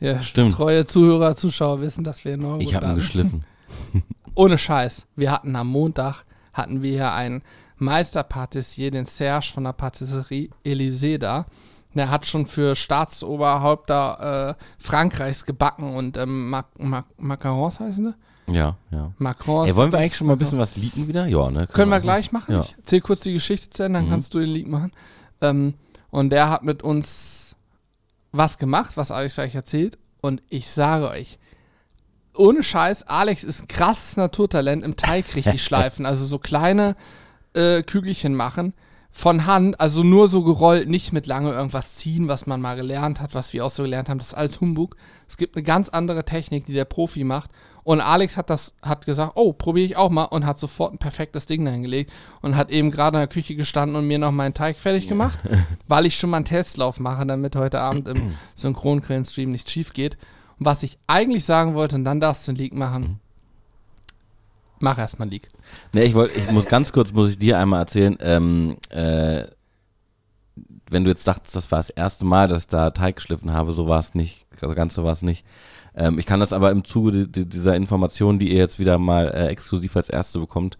[0.00, 0.52] Ja, Stimmt.
[0.54, 3.44] Treue Zuhörer, Zuschauer wissen, dass wir enorm Ich habe ihn geschliffen.
[4.36, 5.06] Ohne Scheiß.
[5.16, 7.42] Wir hatten am Montag, hatten wir hier einen
[7.78, 11.46] Meisterpatissier, den Serge von der Patisserie Élysée da.
[11.94, 18.14] Der hat schon für Staatsoberhäupter äh, Frankreichs gebacken und ähm, Mac Mac Macarons heißen
[18.46, 18.54] die?
[18.54, 19.12] Ja, ja.
[19.18, 19.68] Macrons.
[19.68, 21.26] Ey, wollen wir eigentlich schon mal ein bisschen was leaken wieder?
[21.26, 21.66] Ja, ne?
[21.66, 22.54] Können wir gleich machen.
[22.54, 22.60] Ja.
[22.60, 24.10] Ich erzähl kurz die Geschichte zu Ende, dann Mhm.
[24.10, 24.92] kannst du den Leak machen.
[25.40, 25.74] Ähm,
[26.10, 27.56] und der hat mit uns
[28.32, 29.98] was gemacht, was Alex euch erzählt.
[30.20, 31.38] Und ich sage euch,
[32.36, 36.06] ohne Scheiß, Alex ist ein krasses Naturtalent im Teig richtig schleifen.
[36.06, 36.96] Also so kleine
[37.54, 38.74] äh, Kügelchen machen
[39.10, 43.20] von Hand, also nur so gerollt, nicht mit lange irgendwas ziehen, was man mal gelernt
[43.20, 44.18] hat, was wir auch so gelernt haben.
[44.18, 44.96] Das ist alles Humbug.
[45.28, 47.50] Es gibt eine ganz andere Technik, die der Profi macht.
[47.88, 50.98] Und Alex hat das, hat gesagt, oh, probiere ich auch mal und hat sofort ein
[50.98, 54.52] perfektes Ding dahingelegt und hat eben gerade in der Küche gestanden und mir noch meinen
[54.52, 55.38] Teig fertig gemacht,
[55.88, 60.18] weil ich schon mal einen Testlauf mache, damit heute Abend im Synchronkrillen-Stream nicht schief geht.
[60.58, 63.20] Und was ich eigentlich sagen wollte, und dann darfst du einen Leak machen,
[64.80, 65.48] mach erstmal einen Leak.
[65.94, 69.44] Ne, ich wollte, ich muss ganz kurz, muss ich dir einmal erzählen, ähm, äh,
[70.90, 73.72] wenn du jetzt dachtest, das war das erste Mal, dass ich da Teig geschliffen habe,
[73.72, 75.46] so war es nicht, also ganz so war es nicht.
[75.98, 78.98] Ähm, ich kann das aber im Zuge di- di- dieser Information, die ihr jetzt wieder
[78.98, 80.78] mal äh, exklusiv als erste bekommt,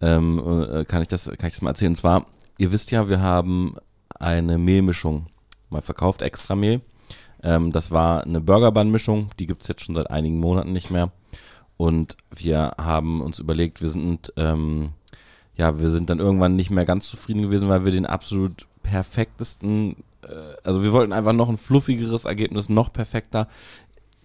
[0.00, 1.90] ähm, äh, kann ich das, kann ich das mal erzählen.
[1.92, 2.24] Und zwar,
[2.56, 3.74] ihr wisst ja, wir haben
[4.18, 5.26] eine Mehlmischung
[5.70, 6.80] mal verkauft, extra Mehl.
[7.42, 11.10] Ähm, das war eine Burgerbun-Mischung, die gibt's jetzt schon seit einigen Monaten nicht mehr.
[11.76, 14.90] Und wir haben uns überlegt, wir sind, ähm,
[15.56, 19.96] ja, wir sind dann irgendwann nicht mehr ganz zufrieden gewesen, weil wir den absolut perfektesten,
[20.22, 23.48] äh, also wir wollten einfach noch ein fluffigeres Ergebnis, noch perfekter.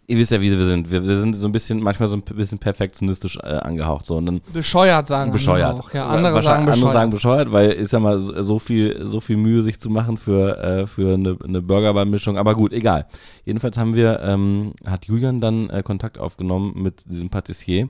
[0.08, 0.91] Ihr wisst ja, wie wir sind.
[0.91, 4.06] Wir, wir sind so ein bisschen, manchmal so ein bisschen perfektionistisch äh, angehaucht.
[4.06, 4.18] So.
[4.18, 5.70] Und dann Bescheuert sagen bescheuert.
[5.70, 5.94] andere auch.
[5.94, 6.84] Ja, andere sagen bescheuert.
[6.84, 10.18] andere sagen bescheuert, weil ist ja mal so viel, so viel Mühe, sich zu machen
[10.18, 12.38] für, äh, für eine, eine Burgerbun-Mischung.
[12.38, 13.08] Aber gut, egal.
[13.46, 17.89] Jedenfalls haben wir, ähm, hat Julian dann äh, Kontakt aufgenommen mit diesem Patissier,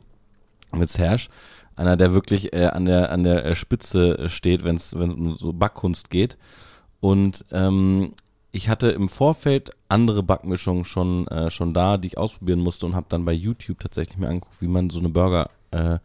[0.72, 1.28] mit Serge.
[1.76, 5.52] Einer, der wirklich äh, an der, an der äh, Spitze steht, wenn es um so
[5.52, 6.38] Backkunst geht.
[7.02, 8.14] Und ähm,
[8.56, 12.96] ich hatte im Vorfeld andere Backmischungen schon, äh, schon da, die ich ausprobieren musste und
[12.96, 15.98] habe dann bei YouTube tatsächlich mir angeguckt, wie man so eine Burger äh,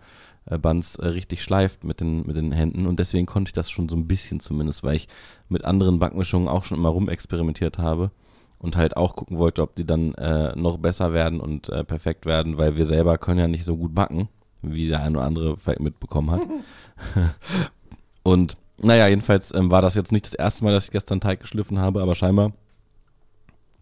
[0.46, 3.70] äh, Buns äh, richtig schleift mit den, mit den Händen und deswegen konnte ich das
[3.70, 5.06] schon so ein bisschen zumindest, weil ich
[5.48, 8.10] mit anderen Backmischungen auch schon immer rumexperimentiert habe
[8.58, 12.26] und halt auch gucken wollte, ob die dann äh, noch besser werden und äh, perfekt
[12.26, 14.28] werden, weil wir selber können ja nicht so gut backen,
[14.60, 16.40] wie der eine oder andere vielleicht mitbekommen hat.
[18.24, 21.40] und naja, jedenfalls ähm, war das jetzt nicht das erste Mal, dass ich gestern Teig
[21.40, 22.52] geschliffen habe, aber scheinbar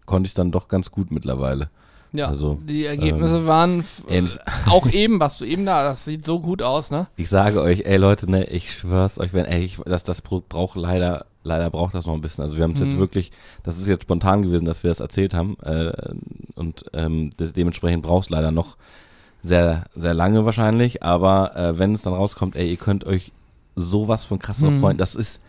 [0.05, 1.69] konnte ich dann doch ganz gut mittlerweile.
[2.11, 4.23] Ja, Also, die Ergebnisse waren f- ey,
[4.67, 7.05] auch eben, was du eben da, das sieht so gut aus, ne?
[7.17, 10.49] Ich sage euch, ey Leute, ne, ich schwör's euch, wenn, ey, ich, das, das Produkt
[10.49, 12.43] braucht leider, leider braucht das noch ein bisschen.
[12.43, 12.99] Also wir haben es jetzt Mhm.
[12.99, 13.31] wirklich,
[13.61, 15.55] das ist jetzt spontan gewesen, dass wir das erzählt haben.
[15.61, 15.93] Äh,
[16.55, 18.75] und ähm, das, dementsprechend braucht es leider noch
[19.43, 21.03] sehr, sehr lange wahrscheinlich.
[21.03, 23.31] Aber äh, wenn es dann rauskommt, ey, ihr könnt euch
[23.79, 24.79] sowas von krass drauf Mhm.
[24.79, 24.97] freuen.
[24.97, 25.41] Das ist,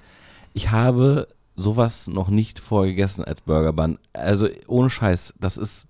[0.54, 3.98] ich habe sowas noch nicht vorgegessen als Burger Bun.
[4.12, 5.86] Also ohne Scheiß, das ist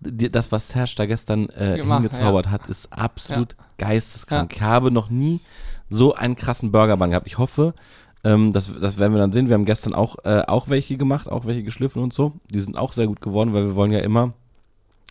[0.00, 4.52] das, was Serge da gestern äh, Gemacht, hingezaubert hat, ist absolut geisteskrank.
[4.54, 5.40] Ich habe noch nie
[5.88, 7.26] so einen krassen Burgerbun gehabt.
[7.26, 7.74] Ich hoffe,
[8.24, 9.48] ähm, das, das werden wir dann sehen.
[9.48, 12.32] Wir haben gestern auch, äh, auch welche gemacht, auch welche geschliffen und so.
[12.52, 14.34] Die sind auch sehr gut geworden, weil wir wollen ja immer,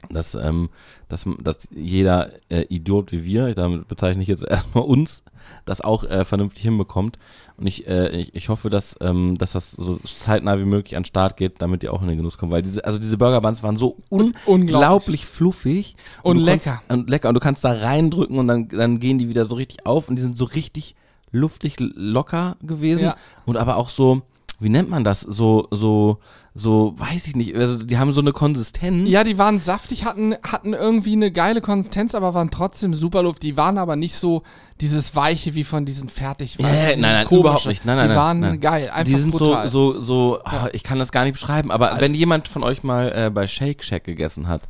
[0.09, 0.69] dass, ähm,
[1.07, 5.23] dass, dass jeder äh, Idiot wie wir, damit bezeichne ich jetzt erstmal uns,
[5.65, 7.17] das auch äh, vernünftig hinbekommt.
[7.57, 11.03] Und ich, äh, ich, ich hoffe, dass, ähm, dass das so zeitnah wie möglich an
[11.03, 12.51] den Start geht, damit ihr auch in den Genuss kommt.
[12.51, 16.81] Weil diese, also diese Burger Buns waren so unglaublich fluffig Und du lecker.
[16.87, 17.29] Kannst, und lecker.
[17.29, 20.15] Und du kannst da reindrücken und dann, dann gehen die wieder so richtig auf und
[20.15, 20.95] die sind so richtig
[21.31, 23.03] luftig locker gewesen.
[23.03, 23.17] Ja.
[23.45, 24.23] Und aber auch so,
[24.59, 25.21] wie nennt man das?
[25.21, 26.19] So, so,
[26.53, 27.55] so, weiß ich nicht.
[27.55, 29.09] Also die haben so eine Konsistenz.
[29.09, 33.43] Ja, die waren saftig, hatten, hatten irgendwie eine geile Konsistenz, aber waren trotzdem super Luft.
[33.43, 34.43] Die waren aber nicht so
[34.81, 36.59] dieses Weiche wie von diesen fertig.
[36.59, 37.39] Äh, weißt du, nein, nein, Komische.
[37.41, 37.85] überhaupt nicht.
[37.85, 38.61] Nein, nein, die waren nein.
[38.61, 39.69] geil, einfach die sind brutal.
[39.69, 42.63] so, so, so, ah, ich kann das gar nicht beschreiben, aber Also- wenn jemand von
[42.63, 44.69] euch mal äh, bei Shake Shack gegessen hat,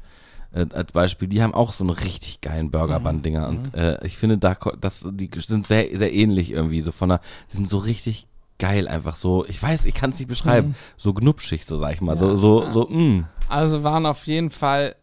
[0.54, 3.58] äh, als Beispiel, die haben auch so eine richtig geilen Burger Bun Dinger Mhm.
[3.58, 7.20] und äh, ich finde da, das, die sind sehr, sehr ähnlich irgendwie, so von der,
[7.48, 8.28] sind so richtig
[8.60, 10.76] geil einfach so, ich weiß, ich kann es nicht beschreiben, Mhm.
[10.98, 13.26] so gnupschig, so sag ich mal, so, so, so, mm.
[13.50, 14.96] Also waren auf jeden Fall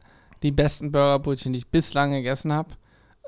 [0.42, 2.70] die besten Burgerbrötchen, die ich bislang gegessen habe.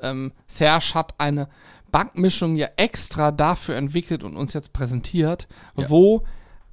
[0.01, 1.47] Ähm, Serge hat eine
[1.91, 5.89] Backmischung ja extra dafür entwickelt und uns jetzt präsentiert, Ja.
[5.89, 6.23] wo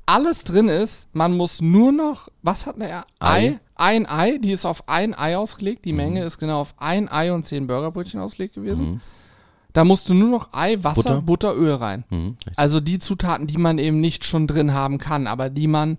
[0.06, 1.08] alles drin ist.
[1.14, 3.04] Man muss nur noch, was hat er?
[3.20, 3.28] Ei.
[3.50, 3.58] Ei.
[3.76, 5.80] Ein Ei, die ist auf ein Ei ausgelegt.
[5.80, 5.88] Mhm.
[5.88, 9.00] Die Menge ist genau auf ein Ei und zehn Burgerbrötchen ausgelegt gewesen.
[9.72, 11.22] Da musst du nur noch Ei, Wasser, Butter.
[11.22, 12.04] Butter, Öl rein.
[12.10, 12.36] Mhm.
[12.56, 15.98] Also die Zutaten, die man eben nicht schon drin haben kann, aber die man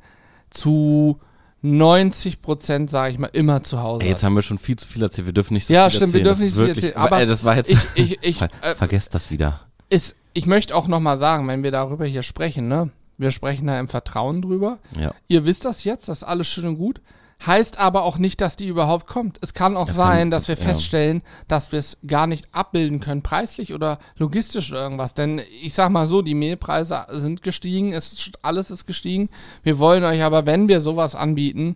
[0.51, 1.19] zu
[1.61, 4.27] 90 Prozent, sage ich mal, immer zu Hause Ey, jetzt hat.
[4.27, 6.19] haben wir schon viel zu viel erzählt, wir dürfen nicht so Ja, viel stimmt, wir
[6.21, 6.23] erzählen.
[6.25, 8.41] dürfen Das nicht ist so viel erzählen, aber ey, das war jetzt, Ich, ich, ich,
[8.61, 9.61] äh, vergesst das wieder.
[9.89, 12.91] ist, ich möchte auch nochmal sagen, wenn wir darüber hier sprechen, ne?
[13.17, 14.79] Wir sprechen da im Vertrauen drüber.
[14.99, 15.13] Ja.
[15.27, 16.99] Ihr wisst das jetzt, das ist alles schön und gut.
[17.45, 19.37] Heißt aber auch nicht, dass die überhaupt kommt.
[19.41, 20.69] Es kann auch Das sein, kann- dass wir das- ja.
[20.69, 25.13] feststellen, dass wir es gar nicht abbilden können, preislich oder logistisch oder irgendwas.
[25.13, 29.29] Denn ich sag mal so, die Mehlpreise sind gestiegen, es, alles ist gestiegen.
[29.61, 31.75] Wir wollen euch aber, wenn wir sowas anbieten,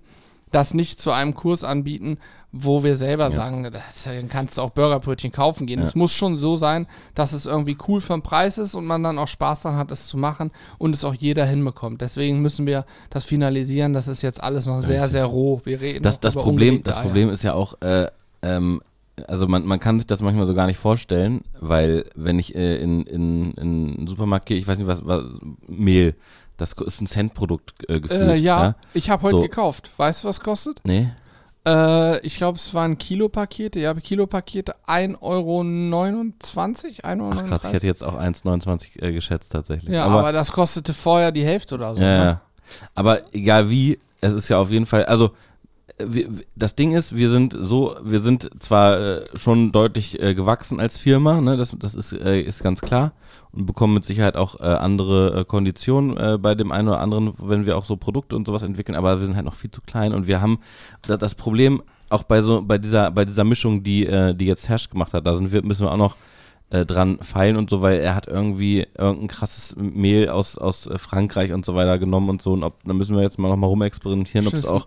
[0.52, 2.20] das nicht zu einem Kurs anbieten,
[2.52, 5.80] wo wir selber sagen, das, dann kannst du auch Burgerbrötchen kaufen gehen.
[5.80, 5.86] Ja.
[5.86, 9.20] Es muss schon so sein, dass es irgendwie cool vom Preis ist und man dann
[9.20, 12.02] auch Spaß daran hat, es zu machen und es auch jeder hinbekommt.
[12.02, 13.94] Deswegen müssen wir das finalisieren.
[13.94, 15.62] Das ist jetzt alles noch sehr, sehr roh.
[15.66, 17.02] Wir reden Das, das, Problem, das.
[17.02, 18.08] Problem ist ja auch, äh,
[18.42, 18.82] ähm,
[19.28, 22.78] also man, man kann sich das manchmal so gar nicht vorstellen, weil wenn ich äh,
[22.78, 23.58] in, in, in
[23.98, 25.24] einen Supermarkt gehe, ich weiß nicht was, was
[25.68, 26.16] Mehl,
[26.56, 28.22] das ist ein Centprodukt äh, gefühlt.
[28.30, 29.42] Äh, ja, ich habe heute So.
[29.42, 29.92] gekauft.
[29.98, 30.80] Weißt du, was kostet?
[30.84, 31.12] Nee?
[31.68, 33.80] Äh, ich glaube, es waren Kilopakete.
[33.80, 35.62] Ja, Kilopakete 1,29 Euro.
[35.62, 39.94] 1,39 Ach krass, ich hätte jetzt auch 1,29 äh, geschätzt tatsächlich.
[39.94, 42.02] Ja, aber, das kostete vorher die Hälfte oder so.
[42.02, 42.24] Ja, ne?
[42.24, 42.42] ja.
[42.96, 45.32] Aber egal wie, es ist ja auf jeden Fall, also
[46.56, 51.00] das Ding ist, wir sind so, wir sind zwar äh, schon deutlich äh, gewachsen als
[51.00, 53.14] Firma, ne, das, das ist, äh, ist ganz klar
[53.52, 57.86] und bekommen mit Sicherheit auch andere Konditionen bei dem einen oder anderen, wenn wir auch
[57.86, 60.42] so Produkte und sowas entwickeln, aber wir sind halt noch viel zu klein und wir
[60.42, 60.60] haben
[61.08, 64.70] da- das Problem auch bei so bei dieser bei dieser Mischung, die äh, die jetzt
[64.70, 66.16] Hersch gemacht hat, da sind wir müssen wir auch noch
[66.70, 71.64] dran feilen und so, weil er hat irgendwie irgendein krasses Mehl aus, aus Frankreich und
[71.66, 72.52] so weiter genommen und so.
[72.52, 74.86] Und ob, da müssen wir jetzt mal noch mal rumexperimentieren, ob es auch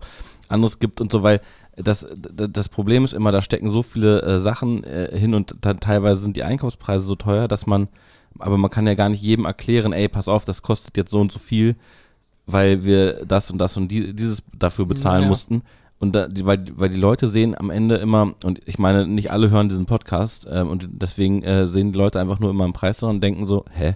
[0.51, 1.41] anderes gibt und so, weil
[1.75, 5.73] das, das Problem ist immer, da stecken so viele äh, Sachen äh, hin und da,
[5.73, 7.87] teilweise sind die Einkaufspreise so teuer, dass man,
[8.39, 11.19] aber man kann ja gar nicht jedem erklären, ey, pass auf, das kostet jetzt so
[11.19, 11.75] und so viel,
[12.45, 15.27] weil wir das und das und die, dieses dafür bezahlen Ja.
[15.29, 15.61] mussten.
[15.99, 19.31] Und da, die, weil, weil die Leute sehen am Ende immer, und ich meine, nicht
[19.31, 22.73] alle hören diesen Podcast, ähm, und deswegen äh, sehen die Leute einfach nur immer im
[22.73, 23.93] Preis dran und denken so, hä,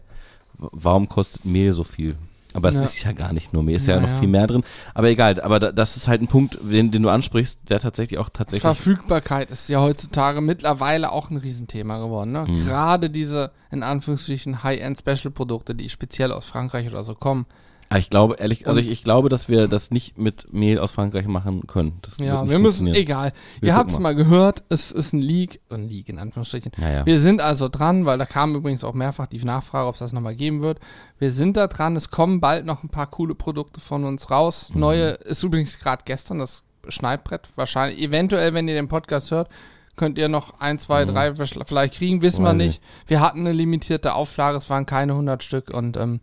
[0.60, 2.16] warum kostet Mehl so viel?
[2.56, 2.84] Aber es Ja.
[2.84, 4.64] ist ja gar nicht nur Mehl, ist ja, Ja, noch viel mehr drin.
[4.94, 8.18] Aber egal, aber da, das ist halt ein Punkt, den, den du ansprichst, der tatsächlich
[8.18, 8.62] auch tatsächlich.
[8.62, 12.32] Verfügbarkeit ist ja heutzutage mittlerweile auch ein Riesenthema geworden.
[12.32, 12.46] Ne?
[12.48, 12.66] Mhm.
[12.66, 17.46] Gerade diese, in Anführungsstrichen, High-End-Special-Produkte, die speziell aus Frankreich oder so kommen.
[17.90, 20.92] Aber ich glaube, ehrlich, also ich, ich glaube, dass wir das nicht mit Mehl aus
[20.92, 22.00] Frankreich machen können.
[22.02, 23.32] Das Ja, wir müssen, egal.
[23.60, 24.16] Wir Ihr habt es mal.
[24.16, 26.72] gehört, es ist ein Leak, ein Leak in Anführungsstrichen.
[26.78, 27.06] Ja, ja.
[27.06, 30.14] Wir sind also dran, weil da kam übrigens auch mehrfach die Nachfrage, ob es das
[30.14, 30.80] nochmal geben wird.
[31.20, 34.70] Wir sind da dran, es kommen bald noch ein paar coole Produkte von uns raus.
[34.74, 34.80] Mhm.
[34.80, 39.50] Neue, ist übrigens gerade gestern das Schneidbrett, wahrscheinlich, eventuell, wenn ihr den Podcast hört,
[39.96, 42.60] könnt ihr noch ein, zwei, drei verschl- vielleicht kriegen, wissen wir Mhm.
[42.60, 42.82] Weiß nicht.
[43.08, 46.20] Wir hatten eine limitierte Auflage, es waren keine 100 Stück und ähm,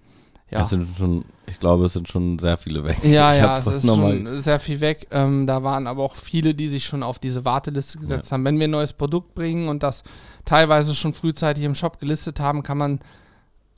[0.53, 0.61] ja.
[0.61, 2.99] Es sind schon, ich glaube, es sind schon sehr viele weg.
[3.03, 5.09] Ja, ich ja, es ist schon sehr viel weg.
[5.11, 8.45] Ähm, da waren aber auch viele, die sich schon auf diese Warteliste gesetzt haben.
[8.45, 10.03] Wenn wir ein neues Produkt bringen und das
[10.45, 13.01] teilweise schon frühzeitig im Shop gelistet haben, kann man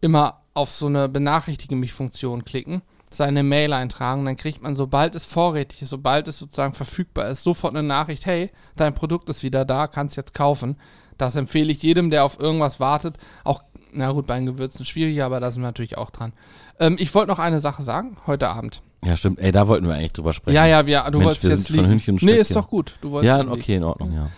[0.01, 5.25] immer auf so eine Benachrichtige mich-Funktion klicken, seine Mail eintragen, dann kriegt man, sobald es
[5.25, 9.65] vorrätig ist, sobald es sozusagen verfügbar ist, sofort eine Nachricht, hey, dein Produkt ist wieder
[9.65, 10.77] da, kannst jetzt kaufen.
[11.19, 13.17] Das empfehle ich jedem, der auf irgendwas wartet.
[13.45, 13.63] Auch,
[13.95, 16.33] na gut, bei den Gewürzen schwieriger, aber da sind wir natürlich auch dran.
[16.79, 18.83] Ähm, ich wollte noch eine Sache sagen, heute Abend.
[19.05, 19.39] Ja, stimmt.
[19.39, 20.55] Ey, da wollten wir eigentlich drüber sprechen.
[20.57, 21.91] Ja, ja, wir, du Mensch, wolltest wir jetzt sind von.
[21.91, 22.95] Hühnchen und Nee, ist doch gut.
[23.01, 24.29] Du wolltest Ja, okay, in Ordnung, ja.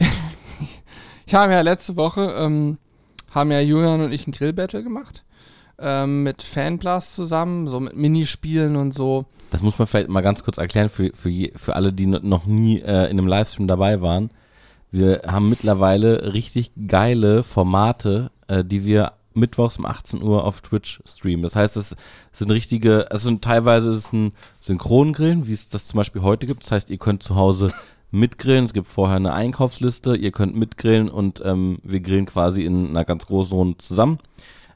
[1.26, 2.78] Ich habe ja letzte Woche, ähm,
[3.30, 5.22] haben ja Julian und ich ein Grillbattle gemacht.
[5.78, 9.26] Ähm, mit Fanblast zusammen, so mit Minispielen und so.
[9.52, 12.18] Das muss man vielleicht mal ganz kurz erklären für, für, je, für alle, die no-
[12.22, 14.30] noch nie äh, in einem Livestream dabei waren.
[14.90, 21.00] Wir haben mittlerweile richtig geile Formate, äh, die wir mittwochs um 18 Uhr auf Twitch
[21.06, 21.42] streamen.
[21.42, 21.96] Das heißt, es
[22.32, 26.64] sind richtige, also teilweise ist es ein Synchrongrillen, wie es das zum Beispiel heute gibt.
[26.64, 27.72] Das heißt, ihr könnt zu Hause
[28.10, 28.64] mitgrillen.
[28.64, 30.16] Es gibt vorher eine Einkaufsliste.
[30.16, 34.18] Ihr könnt mitgrillen und ähm, wir grillen quasi in einer ganz großen Runde zusammen.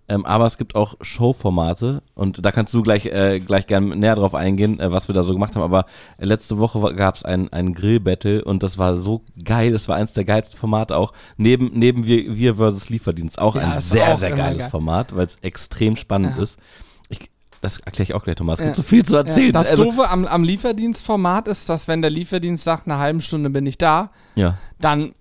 [0.07, 4.15] Ähm, aber es gibt auch Showformate und da kannst du gleich, äh, gleich gerne näher
[4.17, 5.63] drauf eingehen, äh, was wir da so gemacht haben.
[5.63, 5.87] Aber
[6.19, 9.73] äh, letzte Woche gab es ein, ein Grill-Battle und das war so geil.
[9.73, 11.15] Das war eins der geilsten Formate auch.
[11.39, 13.39] Neben, neben wir, wir versus Lieferdienst.
[13.39, 14.71] Auch Ja, ein sehr, auch sehr geiles geil.
[14.71, 16.43] Format, weil es extrem spannend Ja.
[16.43, 16.59] ist.
[17.09, 17.31] Ich,
[17.63, 18.59] das erkläre ich auch gleich, Thomas.
[18.59, 18.67] Es Ja.
[18.67, 19.47] gibt so viel zu erzählen.
[19.47, 23.23] Ja, das Also- Doofe am, am Lieferdienstformat ist, dass wenn der Lieferdienst sagt, eine halbe
[23.23, 24.59] Stunde bin ich da, ja.
[24.79, 25.15] dann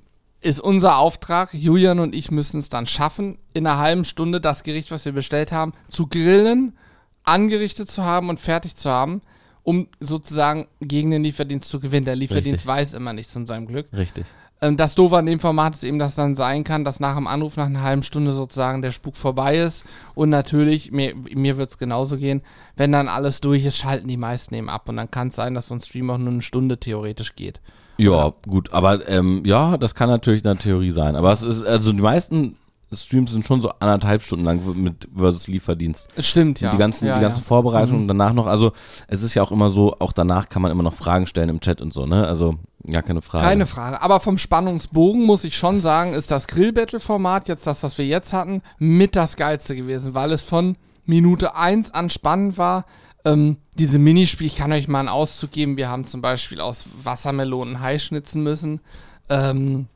[0.44, 4.64] ist unser Auftrag, Julian und ich müssen es dann schaffen, in einer halben Stunde das
[4.64, 6.78] Gericht, was wir bestellt haben, zu grillen,
[7.24, 9.22] angerichtet zu haben und fertig zu haben,
[9.64, 12.06] um sozusagen gegen den Lieferdienst zu gewinnen.
[12.06, 12.68] Der Lieferdienst Richtig.
[12.68, 13.88] weiß immer nichts von seinem Glück.
[13.94, 14.26] Richtig.
[14.64, 17.28] Ähm, das Doofe an dem Format ist eben, dass dann sein kann, dass nach dem
[17.28, 19.86] Anruf nach einer halben Stunde sozusagen der Spuk vorbei ist.
[20.16, 22.42] Und natürlich, mir, mir wird es genauso gehen,
[22.76, 24.88] wenn dann alles durch ist, schalten die meisten eben ab.
[24.90, 27.60] Und dann kann es sein, dass so ein Stream auch nur eine Stunde theoretisch geht.
[27.98, 31.16] Ja, gut, aber ähm, ja, das kann natürlich eine Theorie sein.
[31.16, 32.56] Aber es ist, also die meisten
[32.96, 36.08] Streams sind schon so anderthalb Stunden lang mit versus Lieferdienst.
[36.20, 36.72] Stimmt, ja.
[36.72, 37.46] die ganzen, ja, die ganzen ja.
[37.46, 38.02] Vorbereitungen Mhm.
[38.04, 38.72] und danach noch, also
[39.08, 41.60] es ist ja auch immer so, auch danach kann man immer noch Fragen stellen im
[41.60, 42.28] Chat und so, ne?
[42.28, 43.46] Also, ja, keine Frage.
[43.46, 44.02] Keine Frage.
[44.02, 48.34] Aber vom Spannungsbogen muss ich schon sagen, ist das Grill-Battle-Format, jetzt das, was wir jetzt
[48.34, 52.86] hatten, mit das geilste gewesen, weil es von Minute 1 an spannend war.
[53.26, 55.78] Ähm, diese Minispiele, ich kann euch mal einen Auszug geben.
[55.78, 58.82] Wir haben zum Beispiel aus Wassermelonen Hai schnitzen müssen.
[59.30, 59.88] Ähm,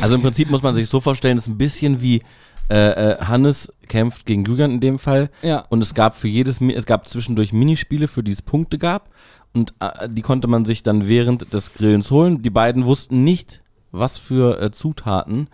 [0.00, 2.22] Also im Prinzip muss man sich so vorstellen, es ist ein bisschen wie
[2.70, 5.30] äh, äh, Hannes kämpft gegen Julian in dem Fall.
[5.42, 5.64] ja.
[5.68, 9.10] Und es gab für jedes, es gab zwischendurch Minispiele, für die es Punkte gab.
[9.52, 12.42] Und äh, die konnte man sich dann während des Grillens holen.
[12.42, 13.60] Die beiden wussten nicht,
[13.92, 15.48] was für äh, Zutaten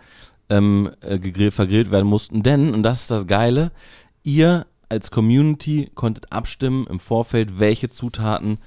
[0.49, 2.43] ähm, äh, gegrillt, vergrillt werden mussten.
[2.43, 3.71] Denn, und das ist das Geile,
[4.23, 8.57] ihr als Community konntet abstimmen im Vorfeld, welche Zutaten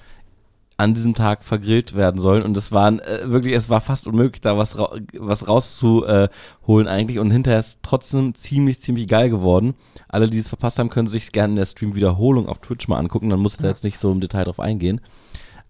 [0.78, 2.42] an diesem Tag vergrillt werden sollen.
[2.42, 7.18] Und es waren äh, wirklich, es war fast unmöglich, da was, ra was rauszuholen eigentlich.
[7.18, 9.74] Und hinterher ist trotzdem ziemlich, ziemlich geil geworden.
[10.08, 13.28] Alle, die es verpasst haben, können sich gerne in der Stream-Wiederholung auf Twitch mal angucken.
[13.28, 15.00] Dann muss ich da jetzt nicht so im Detail drauf eingehen.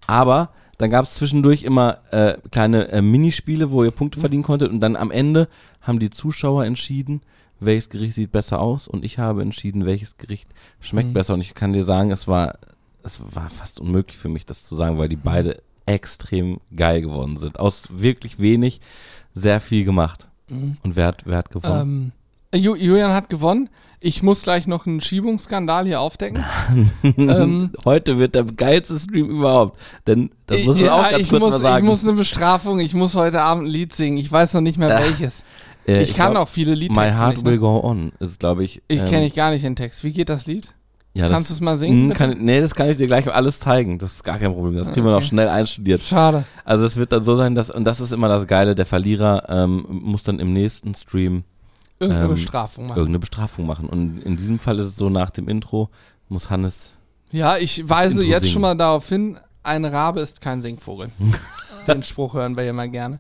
[0.07, 4.71] Aber dann gab es zwischendurch immer äh, kleine äh, Minispiele, wo ihr Punkte verdienen konntet.
[4.71, 5.49] Und dann am Ende
[5.83, 7.23] haben die Zuschauer entschieden,
[7.65, 8.89] welches Gericht sieht besser aus.
[8.89, 10.49] Und ich habe entschieden, welches Gericht
[10.81, 11.15] schmeckt Mhm.
[11.15, 11.35] besser.
[11.35, 12.59] Und ich kann dir sagen, es war,
[13.03, 17.37] es war fast unmöglich für mich, das zu sagen, weil die beide extrem geil geworden
[17.37, 17.59] sind.
[17.59, 18.81] Aus wirklich wenig
[19.35, 20.29] sehr viel gemacht.
[20.49, 20.77] Mhm.
[20.83, 22.13] Und wer hat, wer hat gewonnen?
[22.53, 23.69] Ähm, Ju Julian hat gewonnen.
[24.01, 26.45] Ich muss gleich noch einen Schiebungsskandal hier aufdecken.
[27.17, 29.81] ähm, Heute wird der geilste Stream überhaupt.
[30.07, 31.85] Denn das muss man ja, auch ganz kurz muss, mal sagen.
[31.85, 32.81] Ich muss eine Bestrafung.
[32.81, 34.19] Ich muss heute Abend ein Lied singen.
[34.19, 35.43] Ich weiß noch nicht mehr welches.
[35.87, 37.59] Äh, ich, kann glaub, auch viele Liedtexte My Heart nicht, Will ne?
[37.59, 38.83] Go On ist, glaube ich.
[38.89, 40.03] Ich ähm, kenne ich gar nicht den Text.
[40.05, 40.69] Wie geht das Lied?
[41.17, 42.09] ja, Kannst du es mal singen?
[42.09, 42.19] Bitte?
[42.19, 43.99] Kann, nee, das kann ich dir gleich alles zeigen.
[43.99, 44.77] Das ist gar kein Problem.
[44.77, 46.03] Das kriegen wir noch schnell einstudiert.
[46.03, 46.45] Schade.
[46.65, 49.45] Also es wird dann so sein, dass, und das ist immer das Geile, der Verlierer
[49.49, 51.45] ähm, muss dann im nächsten Stream
[52.01, 52.97] Irgendeine Ähm, Bestrafung machen.
[52.97, 53.89] irgendeine Bestrafung machen.
[53.89, 55.91] Und in diesem Fall ist es so, nach dem Intro
[56.29, 56.97] muss Hannes.
[57.31, 58.53] Ja, ich weise jetzt singen.
[58.53, 61.11] schon mal darauf hin, ein Rabe ist kein Singvogel.
[61.87, 63.19] Den Spruch hören wir hier mal gerne.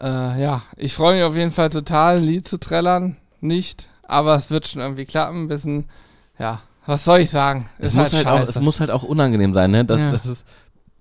[0.00, 3.16] Äh, ja, ich freue mich auf jeden Fall total, ein Lied zu trällern.
[3.40, 5.44] Nicht, aber es wird schon irgendwie klappen.
[5.44, 5.86] Ein bisschen,
[6.38, 7.68] ja, was soll ich sagen?
[7.78, 9.84] Es Ist muss, halt auch, es muss halt auch unangenehm sein, ne?
[9.84, 10.10] Das, Ja.
[10.10, 10.44] das ist,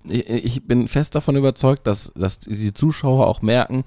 [0.09, 3.83] ich, ich bin fest davon überzeugt, dass, dass die Zuschauer auch merken,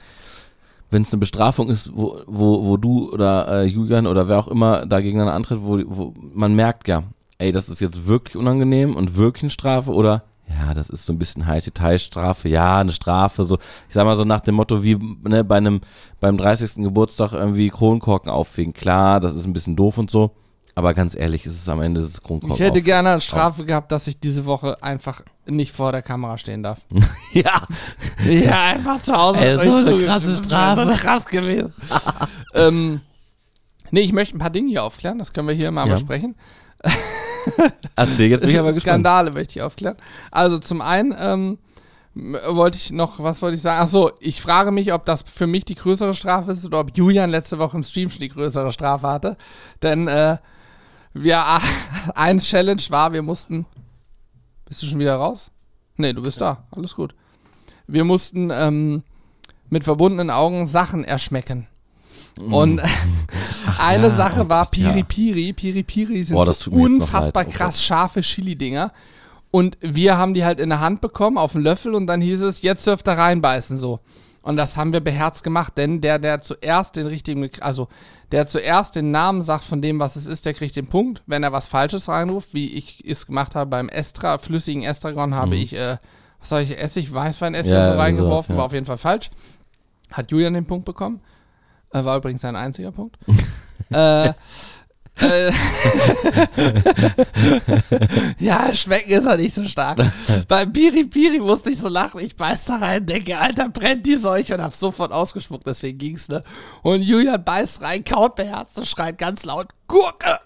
[0.91, 4.49] wenn es eine Bestrafung ist, wo, wo, wo du oder äh, Julian oder wer auch
[4.49, 7.05] immer da gegeneinander antritt, wo, wo man merkt ja,
[7.39, 11.13] ey, das ist jetzt wirklich unangenehm und wirklich eine Strafe oder ja, das ist so
[11.13, 13.57] ein bisschen High-Detail-Strafe, ja, eine Strafe, so,
[13.89, 15.81] ich sag mal so nach dem Motto, wie ne, bei einem,
[16.19, 16.77] beim 30.
[16.83, 18.73] Geburtstag irgendwie Kronkorken auffegen.
[18.73, 20.33] Klar, das ist ein bisschen doof und so,
[20.75, 23.25] aber ganz ehrlich, ist es am Ende ist es Kronkorken ich hätte auf- gerne als
[23.25, 26.81] Strafe gehabt, dass ich diese Woche einfach nicht vor der Kamera stehen darf.
[27.33, 27.63] Ja,
[28.29, 29.39] ja, einfach zu Hause.
[29.39, 30.85] Ey, so eine krasse Strafe.
[30.85, 31.73] so krass gewesen.
[32.55, 33.01] ähm,
[33.93, 35.21] nee, ich möchte ein paar Dinge hier aufklären.
[35.21, 35.93] Das können wir hier mal Ja.
[35.95, 36.35] besprechen.
[37.97, 39.03] erzähl, jetzt bin ich aber gespannt.
[39.03, 39.97] Skandale möchte ich aufklären.
[40.31, 41.59] Also zum einen ähm,
[42.15, 43.83] wollte ich noch, was wollte ich sagen?
[43.83, 47.31] Achso, ich frage mich, ob das für mich die größere Strafe ist oder ob Julian
[47.31, 49.37] letzte Woche im Stream schon die größere Strafe hatte.
[49.83, 50.39] Denn äh,
[51.13, 51.45] wir,
[52.15, 53.67] ein Challenge war, wir mussten.
[54.67, 55.51] Bist du schon wieder raus?
[55.97, 56.65] Nee, du bist da.
[56.71, 57.15] Alles gut.
[57.87, 59.03] Wir mussten ähm,
[59.69, 61.67] mit verbundenen Augen Sachen erschmecken.
[62.41, 62.81] Und
[63.79, 64.67] eine ja, Sache war.
[64.71, 65.53] Piri Piri.
[65.53, 67.45] Piri Piri sind Boah, so unfassbar.
[67.47, 68.93] Oh krass scharfe Chili-Dinger.
[69.51, 72.41] Und wir haben die halt in der Hand bekommen, auf einen Löffel, und dann hieß
[72.43, 73.99] es, jetzt dürft ihr reinbeißen, so.
[74.43, 77.89] Und das haben wir beherzt gemacht, denn der, der zuerst den richtigen, also
[78.33, 81.23] der zuerst den Namen sagt von dem, was es ist, der kriegt den Punkt.
[81.27, 85.57] Wenn er was Falsches reinruft, wie ich es gemacht habe beim Estra, flüssigen Estragon, habe
[85.57, 85.99] ich, äh,
[86.39, 88.59] was soll ich, Essig, Weißwein, Essig Ja, so reingeworfen, ja.
[88.59, 89.31] war auf jeden Fall falsch.
[90.11, 91.21] Hat Julian den Punkt bekommen.
[91.93, 93.17] Äh, war übrigens sein einziger Punkt.
[93.93, 94.33] äh,
[95.21, 95.53] äh,
[98.39, 100.01] ja, schmecken ist er nicht so stark.
[100.49, 102.21] Beim Piri Piri musste ich so lachen.
[102.21, 106.29] Ich beiß da rein, denke, Alter, brennt die Seuche und hab sofort ausgespuckt, deswegen ging's,
[106.29, 106.41] ne?
[106.83, 110.39] Und Julian beißt rein, kaut beherzt und schreit ganz laut, Gurke!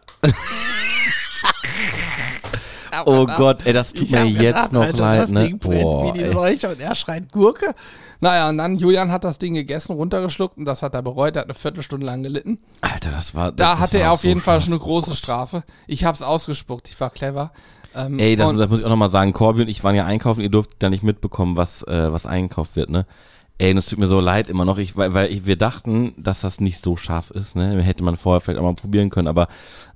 [3.06, 5.48] Oh Gott, ey, das tut ich mir jetzt gedacht, noch Alter, leid, das ne?
[5.48, 6.32] Ding brennt Boah, wie die ey.
[6.32, 7.74] Seuche und er schreit Gurke.
[8.20, 11.36] Naja, und dann Julian hat das Ding gegessen, runtergeschluckt und das hat er bereut.
[11.36, 12.58] Er hat eine Viertelstunde lang gelitten.
[12.80, 13.52] Alter, das war.
[13.52, 15.64] Da das hatte war er auf so jeden Fall schon eine große Strafe.
[15.86, 17.52] Ich hab's ausgespuckt, ich war clever.
[17.94, 19.32] Ähm, Ey, das, das muss ich auch nochmal sagen.
[19.32, 22.76] Corby und ich waren ja einkaufen, ihr durftet da nicht mitbekommen, was, äh, was eingekauft
[22.76, 23.06] wird, ne?
[23.56, 26.40] Ey, es tut mir so leid immer noch, ich, weil, weil ich, wir dachten, dass
[26.40, 27.80] das nicht so scharf ist, ne?
[27.82, 29.46] Hätte man vorher vielleicht auch mal probieren können, aber,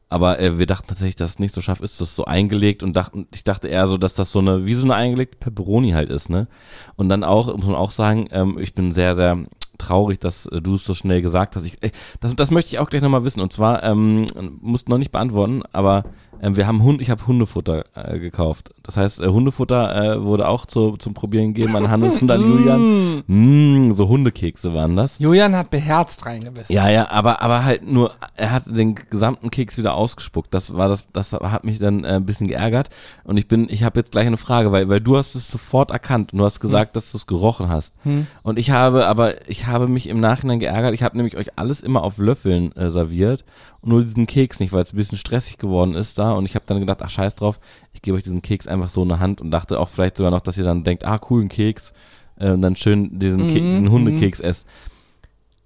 [0.08, 2.82] aber äh, wir dachten tatsächlich, dass es nicht so scharf ist, das ist so eingelegt
[2.82, 5.90] und dachten, ich dachte eher so, dass das so eine, wie so eine eingelegte Pepperoni
[5.90, 6.48] halt ist, ne?
[6.96, 9.38] Und dann auch, muss man auch sagen, ähm, ich bin sehr, sehr
[9.76, 11.66] traurig, dass äh, du es so schnell gesagt hast.
[11.66, 13.40] Ich, ey, das, das möchte ich auch gleich nochmal wissen.
[13.40, 14.26] Und zwar, ähm,
[14.60, 16.04] musst noch nicht beantworten, aber
[16.40, 18.72] Ähm, wir haben Hund, ich habe Hundefutter äh, gekauft.
[18.82, 22.40] Das heißt, äh, Hundefutter äh, wurde auch zu, zum Probieren gegeben an Hannes und an
[22.40, 23.24] Julian.
[23.26, 25.18] Mm, so Hundekekse waren das.
[25.18, 26.74] Julian hat beherzt reingebissen.
[26.74, 30.54] Ja, ja, aber, aber halt nur, er hat den gesamten Keks wieder ausgespuckt.
[30.54, 32.90] Das war das, das hat mich dann äh, ein bisschen geärgert.
[33.24, 35.90] Und ich bin, ich habe jetzt gleich eine Frage, weil, weil du hast es sofort
[35.90, 37.94] erkannt und du hast gesagt, dass du es gerochen hast.
[38.42, 40.94] Und ich habe, aber ich habe mich im Nachhinein geärgert.
[40.94, 43.44] Ich habe nämlich euch alles immer auf Löffeln äh, serviert
[43.80, 46.32] und nur diesen Keks nicht, weil es ein bisschen stressig geworden ist da.
[46.32, 47.60] Und ich habe dann gedacht, ach scheiß drauf,
[47.92, 50.30] ich gebe euch diesen Keks einfach so in der Hand und dachte auch vielleicht sogar
[50.30, 51.92] noch, dass ihr dann denkt, ah cool, ein Keks
[52.38, 54.66] äh, und dann schön diesen, Ke diesen Hundekeks esst.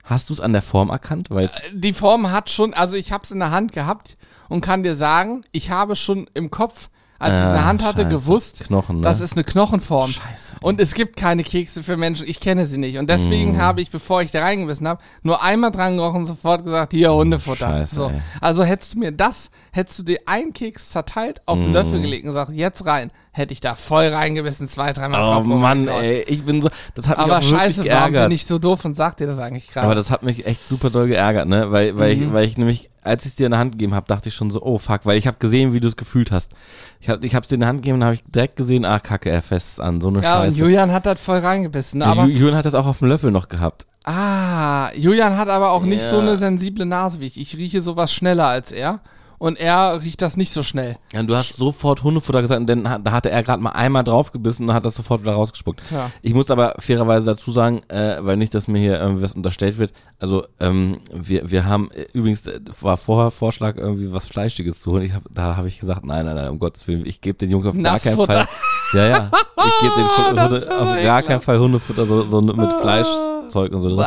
[0.04, 1.30] Hast du es an der Form erkannt?
[1.30, 4.16] Weil Die Form hat schon, also ich habe es in der Hand gehabt
[4.48, 6.90] und kann dir sagen, ich habe schon im Kopf,
[7.22, 8.14] als ich es in der Ah, Hand hatte, scheiße.
[8.14, 9.02] gewusst, Knochen, ne?
[9.02, 10.10] das ist eine Knochenform.
[10.10, 10.56] Scheiße.
[10.60, 12.98] Und es gibt keine Kekse für Menschen, ich kenne sie nicht.
[12.98, 13.60] Und deswegen Mm.
[13.60, 17.12] habe ich, bevor ich da reingebissen habe, nur einmal dran gerochen und sofort gesagt, hier
[17.12, 17.66] Hundefutter.
[17.68, 18.08] Scheiße, so.
[18.08, 18.20] ey.
[18.40, 21.62] Also hättest du mir das, hättest du dir einen Keks zerteilt, auf Mm.
[21.62, 25.32] einen Löffel gelegt und gesagt, jetzt rein, hätte ich da voll reingebissen, zwei, dreimal Oh
[25.34, 26.04] drauf Mann, rumgehauen.
[26.04, 28.28] ey, ich bin so, das hat mich Aber auch wirklich scheiße, warum geärgert.
[28.28, 29.86] bin ich so doof und sag dir das eigentlich gerade?
[29.86, 31.72] Aber das hat mich echt super doll geärgert, ne?
[31.72, 32.22] Weil, weil, Mhm.
[32.24, 34.34] ich, weil ich nämlich, als ich es dir in der Hand gegeben habe, dachte ich
[34.34, 36.52] schon so, oh fuck, weil ich habe gesehen, wie du es gefühlt hast.
[37.00, 38.98] Ich habe ich hab's dir in der Hand gegeben und habe ich direkt gesehen, ah
[39.00, 40.58] kacke, er fest an, so eine ja, und Scheiße.
[40.58, 42.02] Julian hat das voll reingebissen.
[42.02, 43.86] Ja, Aber, Ju- Julian hat das auch auf dem Löffel noch gehabt.
[44.04, 46.10] ah, Julian hat aber auch nicht Ja.
[46.10, 47.40] so eine sensible Nase wie ich.
[47.40, 49.00] Ich rieche sowas schneller als er.
[49.42, 50.98] Und er riecht das nicht so schnell.
[51.12, 54.68] Ja, und du hast sofort Hundefutter gesagt, denn da hatte er gerade mal einmal draufgebissen
[54.68, 55.82] und hat das sofort wieder rausgespuckt.
[55.88, 56.12] Tja.
[56.22, 59.94] Ich muss aber fairerweise dazu sagen, äh, weil nicht, dass mir hier irgendwas unterstellt wird.
[60.20, 64.92] Also ähm, wir, wir haben äh, übrigens äh, war vorher Vorschlag irgendwie was Fleischiges zu
[64.92, 65.02] holen.
[65.02, 67.50] Ich hab, da habe ich gesagt, nein, nein, nein, um Gottes willen, ich gebe den
[67.50, 68.24] Jungs auf gar keinen.
[68.24, 68.46] Fall.
[68.92, 73.72] Ja, ja, ich gebe den Hunde, auf gar keinen Fall Hundefutter so, so mit Fleischzeug
[73.72, 74.04] und so.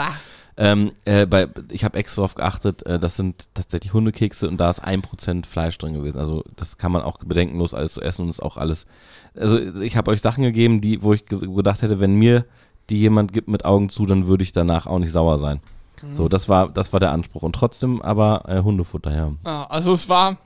[0.57, 4.69] Ähm, äh, bei, ich habe extra darauf geachtet, äh, das sind tatsächlich Hundekekse und da
[4.69, 6.17] ist ein Prozent Fleisch drin gewesen.
[6.17, 8.85] Also das kann man auch bedenkenlos alles so essen und ist auch alles.
[9.37, 12.45] Also ich habe euch Sachen gegeben, die, wo ich ge- gedacht hätte, wenn mir
[12.89, 15.59] die jemand gibt mit Augen zu, dann würde ich danach auch nicht sauer sein.
[16.11, 17.41] So, das war, das war der Anspruch.
[17.43, 19.31] Und trotzdem aber äh, Hundefutter, ja.
[19.45, 20.37] Ja, also es war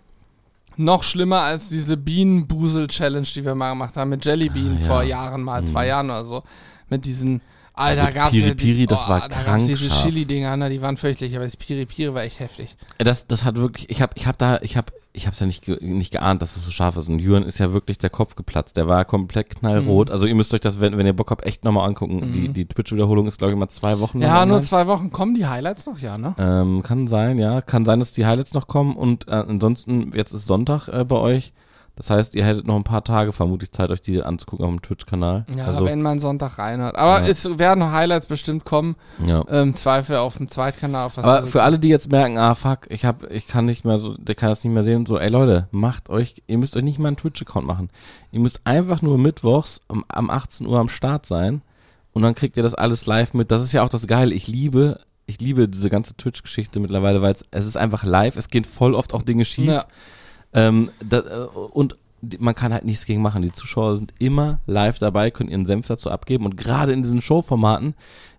[0.78, 4.86] noch schlimmer als diese Bienenbusel-Challenge, die wir mal gemacht haben mit Jellybean Ah, ja.
[4.88, 6.44] vor Jahren mal, zwei Jahren oder so.
[6.90, 7.42] Mit diesen,
[7.80, 9.90] Alter, gut, gab's Piri ja die, Piri, das war da krank diese.
[9.90, 12.76] Chili-Dinger, ne, die waren fürchterlich, aber das Piri Piri war echt heftig.
[12.98, 15.64] Das, das hat wirklich, ich habe ich hab da, ich habe ich hab's ja nicht,
[15.64, 17.10] ge, nicht geahnt, dass es so scharf ist.
[17.10, 18.78] Und Jürgen ist ja wirklich der Kopf geplatzt.
[18.78, 20.08] Der war komplett knallrot.
[20.08, 20.14] Mhm.
[20.14, 22.32] Also ihr müsst euch das, wenn, wenn ihr Bock habt, echt nochmal angucken.
[22.32, 24.22] Die, die Twitch-Wiederholung ist, glaube ich, mal zwei Wochen.
[24.22, 24.62] Ja, nur online.
[24.62, 26.36] zwei Wochen kommen die Highlights noch, ja, ne?
[26.38, 27.62] Ähm, kann sein, ja.
[27.62, 28.96] Kann sein, dass die Highlights noch kommen.
[28.96, 31.54] Und äh, ansonsten, jetzt ist Sonntag äh, bei euch.
[32.00, 34.82] Das heißt, ihr hättet noch ein paar Tage vermutlich Zeit, euch die anzugucken auf dem
[34.82, 35.46] Twitch-Kanal.
[35.54, 36.96] Ja, also, wenn man Sonntag reinhört.
[36.96, 37.28] Aber Ja.
[37.28, 38.96] es werden noch Highlights bestimmt kommen.
[39.28, 39.44] ja.
[39.50, 41.08] Ähm, Zweifel auf dem Zweitkanal.
[41.08, 43.98] Auf Aber für alle, die jetzt merken, ah fuck, ich hab, ich kann nicht mehr
[43.98, 46.78] so, der kann das nicht mehr sehen und so, ey Leute, macht euch, ihr müsst
[46.78, 47.90] euch nicht mal einen Twitch-Account machen.
[48.32, 51.62] Ihr müsst einfach nur mittwochs um, am 18 Uhr am Start sein
[52.14, 53.52] und dann kriegt ihr das alles live mit.
[53.52, 54.34] Das ist ja auch das Geile.
[54.34, 58.48] Ich liebe, ich liebe diese ganze Twitch-Geschichte mittlerweile, weil es, es ist einfach live, es
[58.48, 59.68] gehen voll oft auch Dinge schief.
[59.68, 59.86] Ja.
[60.54, 61.96] Ähm, da, äh, und
[62.40, 63.42] man kann halt nichts gegen machen.
[63.42, 66.46] Die Zuschauer sind immer live dabei, können ihren Senf dazu abgeben.
[66.46, 67.94] Und gerade in diesen Showformaten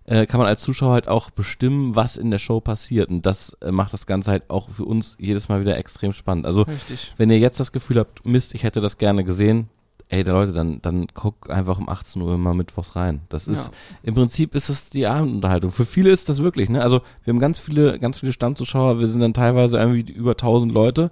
[0.05, 3.09] äh, kann man als Zuschauer halt auch bestimmen, was in der Show passiert.
[3.09, 6.45] Und das äh, macht das Ganze halt auch für uns jedes Mal wieder extrem spannend.
[6.45, 7.13] Also, Richtig.
[7.17, 9.69] wenn ihr jetzt das Gefühl habt, Mist, ich hätte das gerne gesehen,
[10.09, 13.21] ey, da Leute, dann, dann guck einfach um 18 Uhr mal mittwochs rein.
[13.29, 13.71] Das ist, Ja.
[14.03, 15.71] im Prinzip ist es die Abendunterhaltung.
[15.71, 16.83] Für viele ist das wirklich, ne?
[16.83, 20.71] Also, wir haben ganz viele, ganz viele Stammzuschauer, wir sind dann teilweise irgendwie über 1000
[20.71, 21.09] Leute,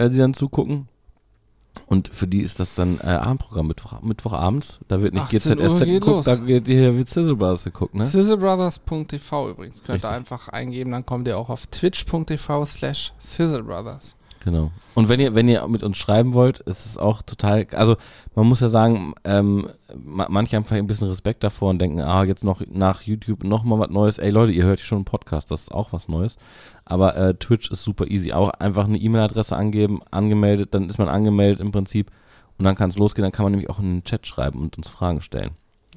[0.00, 0.88] äh, die dann zugucken.
[1.86, 4.80] Und für die ist das dann äh, Abendprogramm, Mittwoch, Mittwochabends.
[4.88, 8.04] Da wird nicht 18 Uhr GZSZ geguckt, da wird hier wird Sizzle Brothers geguckt, ne?
[8.06, 9.82] Sizzlebrothers.tv übrigens.
[9.84, 14.16] Könnt ihr einfach eingeben, dann kommt ihr auch auf twitch.tv slash sizzlebrothers.
[14.42, 14.70] Genau.
[14.94, 17.96] Und wenn ihr, wenn ihr mit uns schreiben wollt, ist es auch total, also
[18.34, 19.68] man muss ja sagen, ähm,
[20.02, 23.44] ma- manche haben vielleicht ein bisschen Respekt davor und denken, ah, jetzt noch nach YouTube
[23.44, 24.16] noch mal was Neues.
[24.18, 26.36] Ey Leute, ihr hört schon einen Podcast, das ist auch was Neues.
[26.90, 28.32] Aber äh, Twitch ist super easy.
[28.32, 32.10] Auch einfach eine E-Mail-Adresse angeben, angemeldet, dann ist man angemeldet im Prinzip
[32.58, 33.22] und dann kann es losgehen.
[33.22, 35.52] Dann kann man nämlich auch in den Chat schreiben und uns Fragen stellen.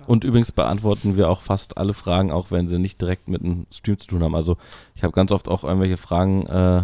[0.06, 3.66] Und übrigens beantworten wir auch fast alle Fragen, auch wenn sie nicht direkt mit einem
[3.72, 4.36] Stream zu tun haben.
[4.36, 4.58] Also
[4.94, 6.84] ich habe ganz oft auch irgendwelche Fragen, äh,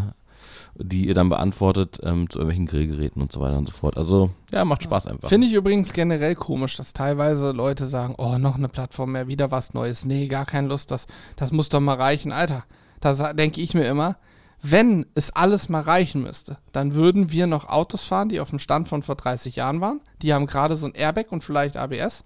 [0.76, 3.96] die ihr dann beantwortet ähm, zu irgendwelchen Grillgeräten und so weiter und so fort.
[3.96, 5.30] Also ja, macht Spaß einfach.
[5.30, 9.52] Finde ich übrigens generell komisch, dass teilweise Leute sagen, oh, noch eine Plattform mehr, wieder
[9.52, 10.06] was Neues.
[10.06, 11.06] Nee, gar keine Lust, das,
[11.36, 12.32] das muss doch mal reichen.
[12.32, 12.64] Alter,
[13.00, 14.18] da denke ich mir immer,
[14.62, 18.60] wenn es alles mal reichen müsste, dann würden wir noch Autos fahren, die auf dem
[18.60, 20.02] Stand von vor 30 Jahren waren.
[20.22, 22.26] Die haben gerade so ein Airbag und vielleicht ABS.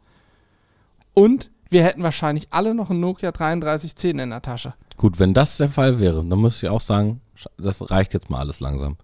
[1.14, 4.74] Und wir hätten wahrscheinlich alle noch ein Nokia 3310 in der Tasche.
[4.98, 7.22] Gut, wenn das der Fall wäre, dann muss ich auch sagen,
[7.58, 8.98] das reicht jetzt mal alles langsam.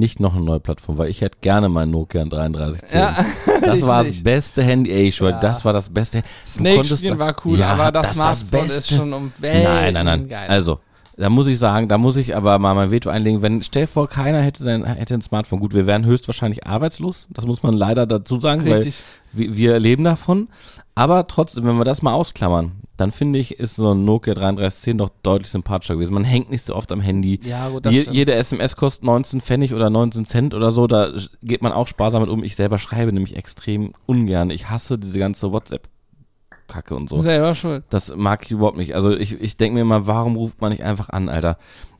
[0.00, 2.98] Nicht noch eine neue Plattform, weil ich hätte gerne mein Nokia 3310.
[2.98, 3.24] Ja,
[3.62, 4.24] das war das nicht.
[4.24, 5.38] beste Handy, ey, ich Ja.
[5.40, 6.22] das war das beste.
[6.22, 9.12] Du Snake spielen da- war cool, Ja, aber das, das ist das Smartphone ist schon
[9.12, 10.28] um Welten Nein, nein, nein.
[10.28, 10.48] geil.
[10.48, 10.80] Also,
[11.20, 13.42] da muss ich sagen, da muss ich aber mal mein Veto einlegen.
[13.42, 15.60] Wenn, stell vor, keiner hätte, sein, hätte ein Smartphone.
[15.60, 17.26] Gut, wir wären höchstwahrscheinlich arbeitslos.
[17.28, 19.02] Das muss man leider dazu sagen, Richtig.
[19.32, 20.48] weil wir, wir leben davon.
[20.94, 24.96] Aber trotzdem, wenn wir das mal ausklammern, dann finde ich, ist so ein Nokia 3310
[24.96, 26.14] doch deutlich sympathischer gewesen.
[26.14, 27.38] Man hängt nicht so oft am Handy.
[27.44, 30.86] Ja, gut, Je, jede SMS kostet 19 Pfennig oder 19 Cent oder so.
[30.86, 31.10] Da
[31.42, 32.42] geht man auch sparsam mit um.
[32.42, 34.48] Ich selber schreibe nämlich extrem ungern.
[34.48, 35.52] Ich hasse diese ganze
[36.70, 37.18] WhatsApp-Kacke und so.
[37.18, 37.84] Selber schuld.
[37.90, 38.94] Das mag ich überhaupt nicht.
[38.94, 41.58] Also ich, ich denke mir mal, warum ruft man nicht einfach an, Alter?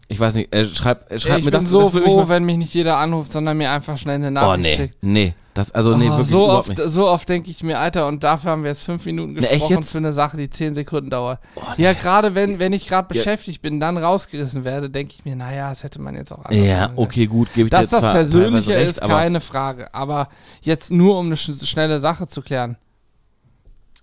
[0.08, 1.70] Ich weiß nicht, äh, schreib, äh, schreib ich mir bin das.
[1.70, 4.28] so das würde mich froh, wenn mich nicht jeder anruft, sondern mir einfach schnell eine
[4.28, 4.96] Oh Nachricht nee, schickt.
[5.02, 5.34] nee.
[5.54, 6.80] Das, also nee, Oh, wirklich so oft, nicht.
[6.86, 9.90] so oft denke ich mir, Alter, und dafür haben wir jetzt fünf Minuten gesprochen jetzt?
[9.92, 11.40] für eine Sache, die zehn Sekunden dauert.
[11.56, 13.18] Oh, Ja, gerade wenn, wenn ich gerade Ja.
[13.18, 16.66] beschäftigt bin, dann rausgerissen werde, denke ich mir, naja, das hätte man jetzt auch anders
[16.66, 19.92] Ja, okay, gut, gebe ich dir Dass das Persönliche recht, ist, keine Frage.
[19.92, 20.28] Aber
[20.62, 22.76] jetzt nur, um eine sch schnelle Sache zu klären.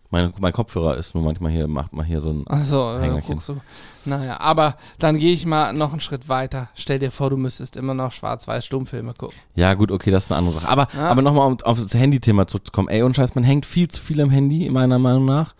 [0.09, 2.45] Mein, mein Kopfhörer ist nur manchmal hier, macht mal hier so ein.
[2.47, 3.33] Achso, Hängerchen.
[3.35, 3.57] guckst du.
[4.05, 6.69] Naja, aber dann gehe ich mal noch einen Schritt weiter.
[6.75, 9.37] Stell dir vor, du müsstest immer noch Schwarz-Weiß-Stummfilme gucken.
[9.55, 10.69] Ja, gut, okay, das ist eine andere Sache.
[10.69, 11.09] Aber, Ja.
[11.09, 12.87] aber nochmal, um auf das Handy-Thema zurückzukommen.
[12.87, 15.55] Ey, und Scheiß, man hängt viel zu viel am Handy, meiner Meinung nach.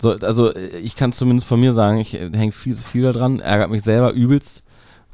[0.00, 3.12] So, also, ich kann zumindest von mir sagen, ich äh, hänge viel zu viel da
[3.12, 4.62] dran, ärgert mich selber übelst.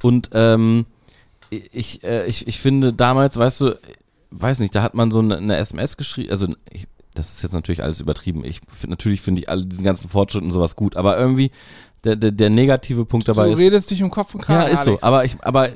[0.05, 0.87] Und, ähm,
[1.51, 3.79] ich, äh, ich, ich finde damals, weißt du,
[4.31, 6.87] weiß nicht, da hat man so eine, eine SMS geschrieben, also, ich,
[7.19, 8.45] das ist jetzt natürlich alles übertrieben.
[8.45, 11.51] Ich find, natürlich finde ich alle diesen ganzen Fortschritt und sowas gut, aber irgendwie,
[12.05, 13.59] der, der, der negative Punkt dabei du ist.
[13.59, 14.91] redest dich um Kopf und Ja, Kragen, ist so.
[14.91, 15.03] Alex.
[15.03, 15.69] Aber ich, aber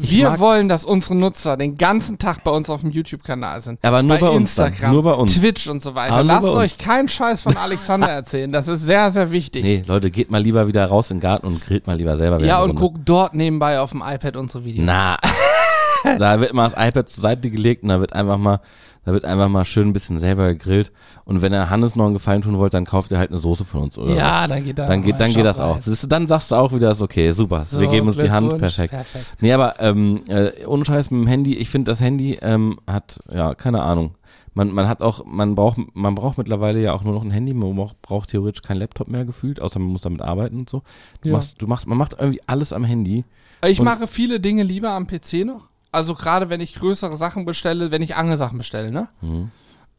[0.00, 3.78] ich Wir wollen, dass unsere Nutzer den ganzen Tag bei uns auf dem YouTube-Kanal sind.
[3.82, 4.68] Aber nur bei uns dann.
[4.68, 5.34] Instagram, Nur bei uns.
[5.34, 6.14] Twitch und so weiter.
[6.14, 8.50] Aber Lasst bei euch keinen Scheiß von Alexander erzählen.
[8.50, 9.64] Das ist sehr, sehr wichtig.
[9.64, 12.42] Nee, Leute, geht mal lieber wieder raus in den Garten und grillt mal lieber selber.
[12.42, 12.80] ja, und Runde.
[12.80, 14.86] guckt dort nebenbei auf dem iPad unsere Videos.
[14.86, 15.18] Na,
[16.18, 18.60] da wird mal das iPad zur Seite gelegt und da wird einfach mal,
[19.06, 20.90] da wird einfach mal schön ein bisschen selber gegrillt.
[21.24, 23.64] Und wenn er Hannes noch einen Gefallen tun wollt, dann kauft ihr halt eine Soße
[23.64, 24.14] von uns, oder?
[24.14, 25.78] Ja, dann geht das Dann auch geht, dann geht das auch.
[25.78, 27.62] Siehst du, dann sagst du auch wieder, ist okay, super.
[27.62, 28.90] So, wir geben uns die Hand, perfekt.
[28.90, 29.24] Perfekt.
[29.40, 33.20] Nee, aber ähm, äh, ohne Scheiß mit dem Handy, ich finde das Handy ähm, hat,
[33.32, 34.16] ja, keine Ahnung.
[34.54, 37.54] Man, man hat auch, man braucht, man braucht mittlerweile ja auch nur noch ein Handy,
[37.54, 40.82] man braucht, braucht theoretisch kein Laptop mehr gefühlt, außer man muss damit arbeiten und so.
[41.20, 41.36] Du Ja.
[41.36, 43.24] machst, du machst, man macht irgendwie alles am Handy.
[43.66, 45.68] Ich mache viele Dinge lieber am PC noch.
[45.96, 49.08] Also gerade wenn ich größere Sachen bestelle, wenn ich Angelsachen bestelle, ne?
[49.22, 49.50] Mhm.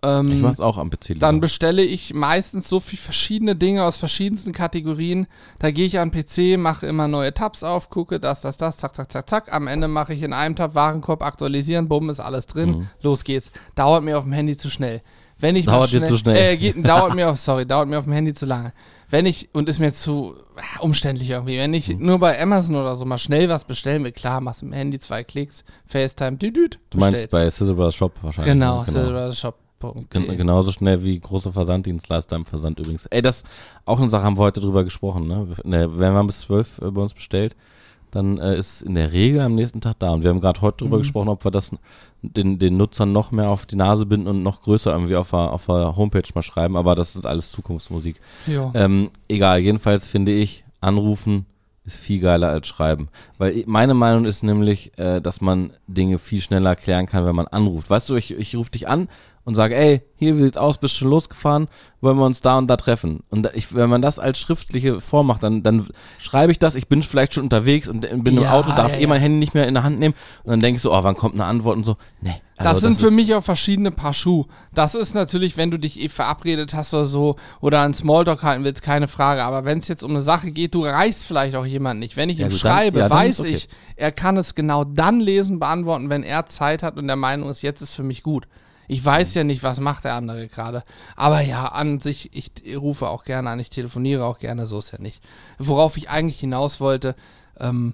[0.03, 1.09] Ähm, Ich mach's auch am PC.
[1.09, 1.19] lieber.
[1.21, 5.25] dann bestelle ich meistens so viel verschiedene Dinge aus verschiedensten Kategorien.
[5.57, 8.93] Da gehe ich an PC, mache immer neue Tabs auf, gucke das, das, das, zack,
[8.95, 9.51] zack, zack, zack.
[9.53, 12.69] Am Ende mache ich in einem Tab Warenkorb aktualisieren, bumm, ist alles drin.
[12.69, 12.87] Mhm.
[13.01, 13.51] Los geht's.
[13.73, 15.01] Dauert mir auf dem Handy zu schnell.
[15.39, 16.35] Wenn ich Dauert mal dir zu schnell.
[16.53, 18.71] Äh, geht, dauert mir auf, sorry, dauert mir auf dem Handy zu lange.
[19.09, 20.35] Wenn ich, und ist mir zu
[20.79, 24.41] umständlich irgendwie, wenn ich nur bei Amazon oder so mal schnell was bestellen will, klar,
[24.41, 28.53] machst du im Handy zwei Klicks, FaceTime, düdüt, du meinst bei Sizzle Shop wahrscheinlich.
[28.53, 28.91] Genau, ne?
[28.91, 29.67] silvershop.de.
[30.09, 33.05] Gen genauso schnell wie große Versanddienstleister im Versand übrigens.
[33.07, 33.43] Ey, das
[33.85, 35.27] auch eine Sache, haben wir heute drüber gesprochen.
[35.27, 35.47] Ne?
[35.63, 37.55] Ne, wenn man bis zwölf äh, bei uns bestellt,
[38.11, 40.11] dann äh, ist in der Regel am nächsten Tag da.
[40.11, 41.01] Und wir haben gerade heute drüber Mhm.
[41.01, 41.71] gesprochen, ob wir das
[42.21, 45.51] den, den Nutzern noch mehr auf die Nase binden und noch größer irgendwie auf der,
[45.51, 46.75] auf der Homepage mal schreiben.
[46.77, 48.19] Aber das ist alles Zukunftsmusik.
[48.47, 48.71] Ja.
[48.73, 51.45] Ähm, egal, jedenfalls finde ich, anrufen
[51.85, 53.07] ist viel geiler als schreiben.
[53.37, 57.47] Weil meine Meinung ist nämlich, äh, dass man Dinge viel schneller erklären kann, wenn man
[57.47, 57.89] anruft.
[57.89, 59.07] Weißt du, ich, ich rufe dich an
[59.47, 61.69] und sage, ey, hier, wie sieht's aus, bist schon losgefahren,
[62.01, 63.21] wollen wir uns da und da treffen.
[63.29, 65.87] Und ich, wenn man das als schriftliche Form macht, dann, dann
[66.19, 68.97] schreibe ich das, ich bin vielleicht schon unterwegs und bin im Ja, Auto, darf ja,
[68.97, 69.07] eh ja.
[69.07, 70.15] mein Handy nicht mehr in der Hand nehmen.
[70.43, 71.95] Und dann denke ich so, oh, wann kommt eine Antwort und so.
[72.19, 72.41] Nee.
[72.57, 74.47] Das also sind für ist- mich auch verschiedene Paar Schuhe.
[74.73, 78.65] Das ist natürlich, wenn du dich eh verabredet hast oder so oder einen Smalltalk halten
[78.65, 79.45] willst, keine Frage.
[79.45, 82.17] Aber wenn es jetzt um eine Sache geht, du reichst vielleicht auch jemand nicht.
[82.17, 83.51] Wenn ich ihm schreibe, dann weiß okay.
[83.51, 87.49] ich, er kann es genau dann lesen, beantworten, wenn er Zeit hat und der Meinung
[87.49, 88.45] ist, jetzt ist für mich gut.
[88.87, 90.83] Ich weiß ja nicht, was macht der andere gerade.
[91.15, 94.91] Aber ja, an sich, ich rufe auch gerne an, ich telefoniere auch gerne, so ist
[94.91, 95.23] ja nicht.
[95.57, 97.15] Worauf ich eigentlich hinaus wollte,
[97.59, 97.93] ähm,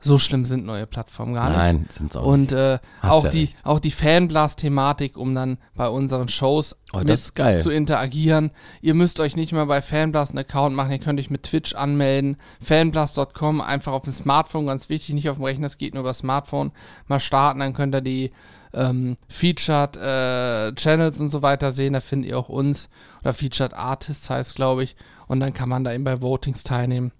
[0.00, 1.58] so schlimm sind neue Plattformen gar nicht.
[1.58, 3.56] Nein, sind's auch Und äh, auch, ja die, recht.
[3.64, 8.52] auch die Fanblast-Thematik, um dann bei unseren Shows Oh, das zu interagieren.
[8.80, 11.74] Ihr müsst euch nicht mehr bei Fanblast einen Account machen, ihr könnt euch mit Twitch
[11.74, 12.36] anmelden.
[12.60, 16.14] Fanblast.com, einfach auf dem Smartphone, ganz wichtig, nicht auf dem Rechner, es geht nur über
[16.14, 16.70] Smartphone.
[17.08, 18.30] Mal starten, dann könnt ihr die
[18.74, 22.88] ähm, Featured äh, Channels und so weiter sehen, da findet ihr auch uns.
[23.22, 24.96] Oder Featured Artists heißt, glaube ich.
[25.26, 27.12] Und dann kann man da eben bei Votings teilnehmen,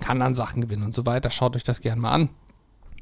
[0.00, 1.30] kann dann Sachen gewinnen und so weiter.
[1.30, 2.30] Schaut euch das gerne mal an.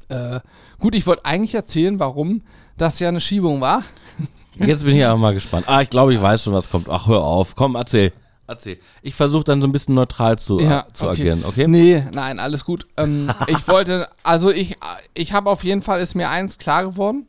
[0.09, 0.39] Äh,
[0.79, 2.41] gut, ich wollte eigentlich erzählen, warum
[2.77, 3.83] das ja eine Schiebung war.
[4.55, 5.67] Jetzt bin ich aber mal gespannt.
[5.67, 6.89] Ah, ich glaube, ich weiß schon, was kommt.
[6.89, 7.55] Ach, hör auf.
[7.55, 8.11] Komm, erzähl.
[8.45, 8.77] Erzähl.
[9.01, 11.21] Ich versuche dann so ein bisschen neutral zu, Ja, zu okay.
[11.21, 11.67] agieren, okay?
[11.67, 12.85] Nee, nein, alles gut.
[12.97, 14.77] Ähm, ich wollte, also ich,
[15.13, 17.25] ich habe auf jeden Fall, ist mir eins klar geworden.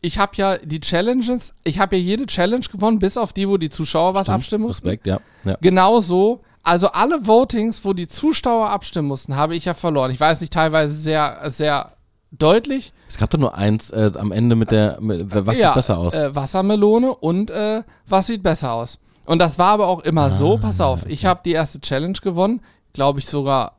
[0.00, 3.56] Ich habe ja die Challenges, ich habe ja jede Challenge gewonnen, bis auf die, wo
[3.56, 4.34] die Zuschauer was Stimmt.
[4.36, 4.86] abstimmen mussten.
[4.86, 5.18] Respekt, ja.
[5.44, 5.56] ja.
[5.60, 10.10] Genauso, also alle Votings, wo die Zuschauer abstimmen mussten, habe ich ja verloren.
[10.12, 11.94] Ich weiß nicht, teilweise sehr, sehr
[12.30, 12.92] deutlich.
[13.08, 15.98] Es gab doch nur eins äh, am Ende mit der, mit, was ja, sieht besser
[15.98, 16.14] aus?
[16.14, 18.98] Äh, Wassermelone und äh, was sieht besser aus.
[19.24, 22.18] Und das war aber auch immer Ah, so, pass auf, ich habe die erste Challenge
[22.22, 22.60] gewonnen,
[22.92, 23.72] glaube ich sogar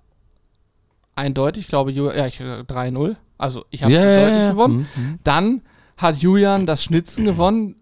[1.15, 3.15] eindeutig, glaube Ju- ja, ich äh, 3-0.
[3.37, 4.87] Also ich habe ja, deutlich gewonnen.
[4.95, 5.19] Mhm, mhm.
[5.23, 5.61] Dann
[5.99, 7.75] hat Julian das Schnitzen gewonnen.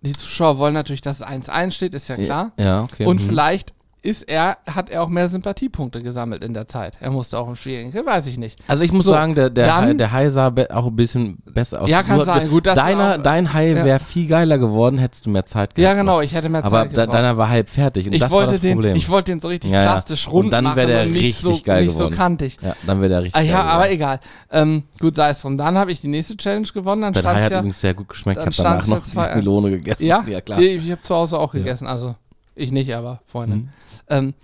[0.00, 2.52] Die Zuschauer wollen natürlich, dass es 1-1 steht, ist ja klar.
[2.56, 3.04] Ja, okay.
[3.04, 3.26] Und mhm.
[3.26, 3.74] vielleicht
[4.04, 6.98] ist er, hat er auch mehr Sympathiepunkte gesammelt in der Zeit.
[7.00, 8.58] Er musste auch im Schwierigen, weiß ich nicht.
[8.66, 11.38] Also ich muss So, sagen, der, der, dann- Hai, der Hai sah auch ein bisschen
[11.46, 11.88] besser aus.
[11.88, 12.50] Ja, kann Nur- sein.
[12.50, 13.84] Gut, das deiner, auch- dein Hai ja.
[13.84, 15.78] wäre viel geiler geworden, hättest du mehr Zeit gehabt.
[15.78, 17.14] Ja, genau, ich hätte mehr Aber Zeit de gebraucht.
[17.14, 18.96] deiner war halb fertig und ich das wollte war das den, Problem.
[18.96, 21.42] ich wollte den so richtig Ja, plastisch Und rund dann machen der und nicht richtig
[21.42, 22.58] so, geil nicht so kantig.
[22.60, 24.18] ja, dann wäre der richtig Ah, ja, aber egal.
[24.50, 25.56] Ähm, gut, sei es drum.
[25.56, 27.02] Dann habe ich die nächste Challenge gewonnen.
[27.02, 27.58] Dann Dein Hai hat ja.
[27.60, 28.40] übrigens sehr gut geschmeckt.
[28.40, 30.04] Ich habe danach noch zwei- Melone gegessen.
[30.04, 30.58] Ja, klar.
[30.58, 31.86] Ich, ich habe zu Hause auch gegessen.
[31.86, 32.16] Also
[32.54, 33.56] ich nicht, aber Freunde.
[33.56, 33.68] Mhm.
[34.08, 34.34] Ähm,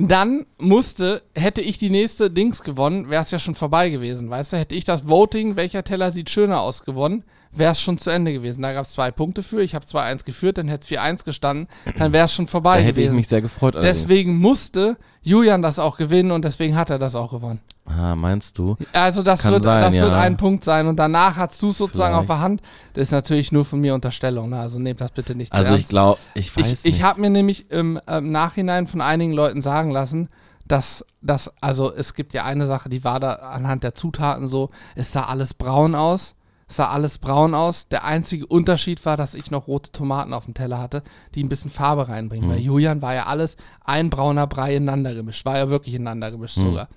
[0.00, 4.52] dann musste, hätte ich die nächste Dings gewonnen, wäre es ja schon vorbei gewesen, weißt
[4.52, 4.56] du?
[4.56, 8.32] Hätte ich das Voting, welcher Teller sieht schöner aus, gewonnen, wäre es schon zu Ende
[8.32, 8.62] gewesen.
[8.62, 9.60] Da gab es zwei Punkte für.
[9.60, 11.66] Ich habe 2-1 geführt, dann hätte es 4-1 gestanden,
[11.98, 13.16] dann wäre es schon Da vorbei hätte ich gewesen.
[13.16, 13.74] mich sehr gefreut.
[13.74, 14.02] allerdings.
[14.02, 14.96] Deswegen musste
[15.28, 17.60] Julian das auch gewinnen und deswegen hat er das auch gewonnen.
[17.86, 18.76] Ah, meinst du?
[18.92, 20.18] Also das, Kann wird, sein, das wird ja.
[20.20, 22.30] ein Punkt sein und danach hast du es sozusagen Vielleicht.
[22.30, 22.62] auf der Hand.
[22.94, 24.58] Das ist natürlich nur von mir Unterstellung, ne?
[24.58, 25.82] also nehmt das bitte nicht zu Also ernst.
[25.84, 26.84] ich glaube, ich weiß Ich, nicht.
[26.96, 30.28] ich habe mir nämlich im ähm, Nachhinein von einigen Leuten sagen lassen,
[30.66, 34.70] dass das, also es gibt ja eine Sache, die war da anhand der Zutaten so,
[34.96, 36.34] es sah alles braun aus.
[36.68, 37.88] Sah alles braun aus.
[37.88, 41.02] Der einzige Unterschied war, dass ich noch rote Tomaten auf dem Teller hatte,
[41.34, 42.46] die ein bisschen Farbe reinbringen.
[42.48, 42.52] Mhm.
[42.52, 45.46] Bei Julian war ja alles ein brauner Brei ineinander gemischt.
[45.46, 46.62] War ja wirklich ineinander gemischt Mhm.
[46.62, 46.88] sogar.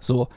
[0.00, 0.28] So.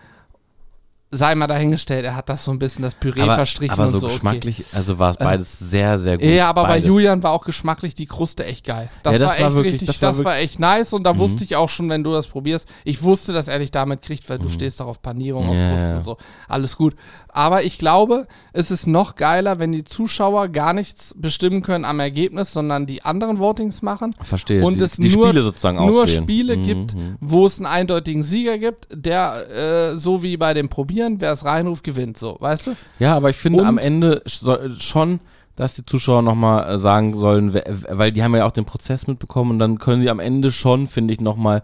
[1.12, 3.92] Sei mal dahingestellt, er hat das so ein bisschen das Püree aber, verstrichen aber und
[3.94, 4.06] so so.
[4.08, 4.16] okay.
[4.16, 6.26] geschmacklich, also war es beides sehr, sehr gut.
[6.28, 6.88] Ja, aber bei beides.
[6.88, 8.90] Julian war auch geschmacklich die Kruste echt geil.
[9.04, 11.04] Das, Ja, das war war echt wirklich- richtig, das das, war war, echt nice und
[11.04, 11.20] da Mhm.
[11.20, 14.28] wusste ich auch schon, wenn du das probierst, ich wusste, dass er dich damit kriegt,
[14.30, 15.62] weil du stehst doch auf Panierung, auf Mhm.
[15.62, 16.18] Ja, Kruste und so.
[16.50, 16.96] Alles gut.
[17.30, 22.00] Aber ich glaube, es ist noch geiler, wenn die Zuschauer gar nichts bestimmen können am
[22.00, 24.64] Ergebnis, sondern die anderen Votings machen Verstehe.
[24.66, 26.24] und die, es die nur, Spiele sozusagen nur auswählen.
[26.24, 27.16] Spiele Mhm, gibt, mhm.
[27.22, 31.44] wo es einen eindeutigen Sieger gibt, der äh, so wie bei dem Probieren, wer es
[31.44, 32.18] reinruft, gewinnt.
[32.18, 32.72] So, weißt du?
[33.00, 34.24] Ja, aber ich finde Und- am Ende
[34.80, 35.20] schon,
[35.58, 37.54] dass die Zuschauer nochmal sagen sollen,
[37.90, 40.88] weil die haben ja auch den Prozess mitbekommen und dann können sie am Ende schon,
[40.88, 41.64] finde ich, nochmal,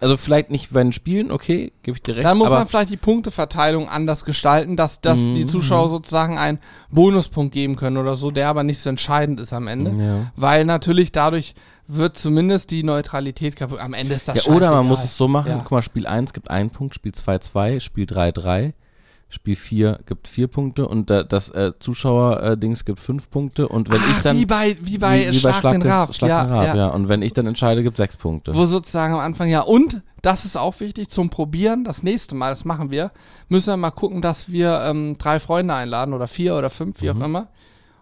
[0.00, 2.96] also vielleicht nicht den Spielen, okay, gebe ich dir recht, Dann muss man vielleicht die
[2.96, 5.34] Punkteverteilung anders gestalten, dass, dass Mhm.
[5.36, 6.58] die Zuschauer sozusagen einen
[6.90, 9.92] Bonuspunkt geben können oder so, der aber nicht so entscheidend ist am Ende.
[10.04, 10.32] ja.
[10.36, 11.54] Weil natürlich dadurch
[11.86, 13.80] wird zumindest die Neutralität kaputt.
[13.80, 15.58] Am Ende ist das Ja, oder man muss es so machen, Ja.
[15.58, 18.74] guck mal, Spiel 1 gibt einen Punkt, Spiel 2 2, Spiel 3 3,
[19.28, 24.16] Spiel 4 gibt vier Punkte und das äh, Zuschauer-Dings gibt fünf Punkte und wenn Ach,
[24.16, 26.14] ich dann wie bei, wie bei, wie, wie bei Schlag, den Raab.
[26.14, 26.76] Schlag ja, den Raab, ja.
[26.76, 26.86] ja.
[26.88, 28.54] Und wenn ich dann entscheide, gibt sechs Punkte.
[28.54, 29.60] Wo sozusagen am Anfang, ja.
[29.62, 33.10] Und, das ist auch wichtig, zum Probieren, das nächste Mal, das machen wir,
[33.48, 37.10] müssen wir mal gucken, dass wir ähm, drei Freunde einladen oder vier oder fünf, wie
[37.12, 37.22] Mhm.
[37.22, 37.48] auch immer.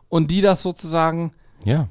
[0.09, 1.33] Und die das sozusagen
[1.65, 1.87] Ja.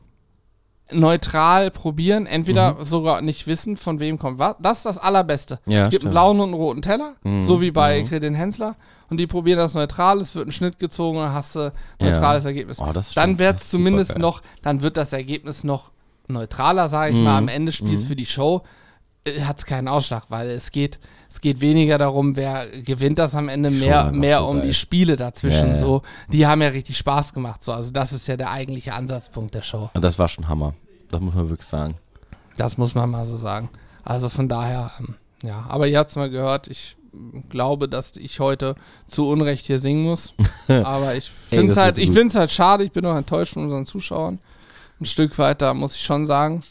[0.91, 4.55] Neutral probieren, entweder sogar nicht wissen, von wem kommt was.
[4.59, 5.59] Das ist das Allerbeste.
[5.65, 5.71] Mhm.
[5.71, 6.05] Ja, es gibt stimmt.
[6.05, 8.19] einen blauen und einen roten Teller, Mhm, so wie bei mhm.
[8.19, 8.75] Den Hensler.
[9.09, 12.45] Und die probieren das neutral, es wird ein Schnitt gezogen und dann hast du neutrales
[12.45, 12.79] Ergebnis.
[12.79, 15.91] Oh, dann wird es zumindest noch, dann wird das Ergebnis noch
[16.27, 17.37] neutraler, sage ich Mhm, mal.
[17.37, 18.07] Am Ende spielst mhm.
[18.09, 18.61] für die Show,
[19.41, 20.99] hat es keinen Ausschlag, weil es geht,
[21.30, 25.70] es geht weniger darum, wer gewinnt das am Ende, mehr, mehr um die Spiele dazwischen.
[25.70, 25.80] Ja, ja.
[25.80, 26.01] So,
[26.32, 27.63] die haben ja richtig Spaß gemacht.
[27.63, 27.74] So.
[27.74, 29.89] Also das ist ja der eigentliche Ansatzpunkt der Show.
[29.93, 30.74] Und Das war schon Hammer.
[31.11, 31.95] Das muss man wirklich sagen.
[32.57, 33.70] Das muss man mal so sagen.
[34.03, 36.97] Also von daher, ähm, ja, aber ihr habt es mal gehört, ich
[37.49, 38.76] glaube, dass ich heute
[39.07, 40.34] zu Unrecht hier singen muss.
[40.67, 43.86] aber ich finde es halt, ich find's halt schade, ich bin auch enttäuscht von unseren
[43.86, 44.39] Zuschauern.
[44.99, 46.61] Ein Stück weiter muss ich schon sagen.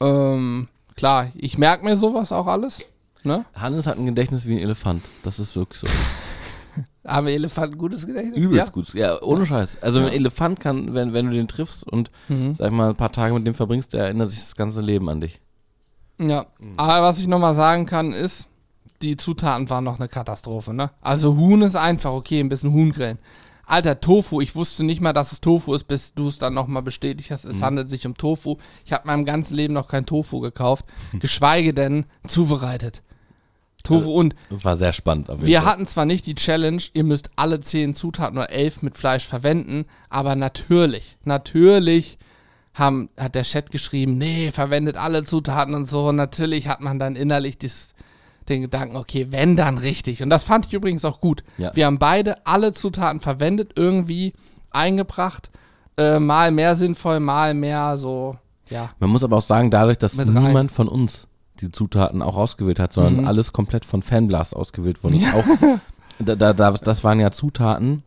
[0.00, 0.68] Ähm,
[1.00, 2.78] klar, ich merke mir sowas auch alles.
[3.24, 3.44] Ne?
[3.54, 5.02] Hannes hat ein Gedächtnis wie ein Elefant.
[5.24, 5.86] Das ist wirklich so.
[7.06, 8.36] Haben Elefant ein gutes Gedächtnis?
[8.38, 8.70] Übelst ja?
[8.72, 8.94] gut.
[8.94, 9.78] Ja, ohne Scheiß.
[9.80, 10.06] Also Ja.
[10.06, 12.54] ein Elefant kann, wenn, wenn du den triffst und Mhm.
[12.54, 15.08] sag ich mal ein paar Tage mit dem verbringst, der erinnert sich das ganze Leben
[15.08, 15.40] an dich.
[16.18, 16.74] Ja, Mhm.
[16.76, 18.46] aber was ich nochmal sagen kann, ist,
[19.02, 20.90] die Zutaten waren noch eine Katastrophe, ne?
[21.00, 23.18] Also Huhn ist einfach, okay, ein bisschen Huhn grillen.
[23.70, 26.82] Alter, Tofu, ich wusste nicht mal, dass es Tofu ist, bis du es dann nochmal
[26.82, 27.64] bestätigt hast, es Mhm.
[27.64, 28.56] handelt sich um Tofu.
[28.84, 30.84] Ich habe meinem ganzen Leben noch kein Tofu gekauft,
[31.20, 33.02] geschweige denn zubereitet.
[33.82, 35.28] Tofu und Das war sehr spannend.
[35.40, 35.70] wir Fall.
[35.70, 39.86] hatten zwar nicht die Challenge, ihr müsst alle zehn Zutaten oder elf mit Fleisch verwenden,
[40.10, 42.18] aber natürlich, natürlich
[42.74, 46.08] haben, hat der Chat geschrieben, nee, verwendet alle Zutaten und so.
[46.08, 47.94] Und natürlich hat man dann innerlich dies,
[48.50, 50.22] den Gedanken, okay, wenn dann richtig.
[50.22, 51.42] Und das fand ich übrigens auch gut.
[51.58, 51.70] Ja.
[51.74, 54.32] Wir haben beide alle Zutaten verwendet, irgendwie
[54.70, 55.50] eingebracht.
[55.96, 58.36] Äh, mal mehr sinnvoll, mal mehr so,
[58.68, 58.90] ja.
[59.00, 61.26] Man muss aber auch sagen, dadurch, dass niemand von uns
[61.60, 63.26] die Zutaten auch ausgewählt hat, sondern Mhm.
[63.26, 65.16] alles komplett von Fanblast ausgewählt wurde.
[65.34, 65.78] Auch,
[66.18, 68.02] da, da, da, das waren ja Zutaten,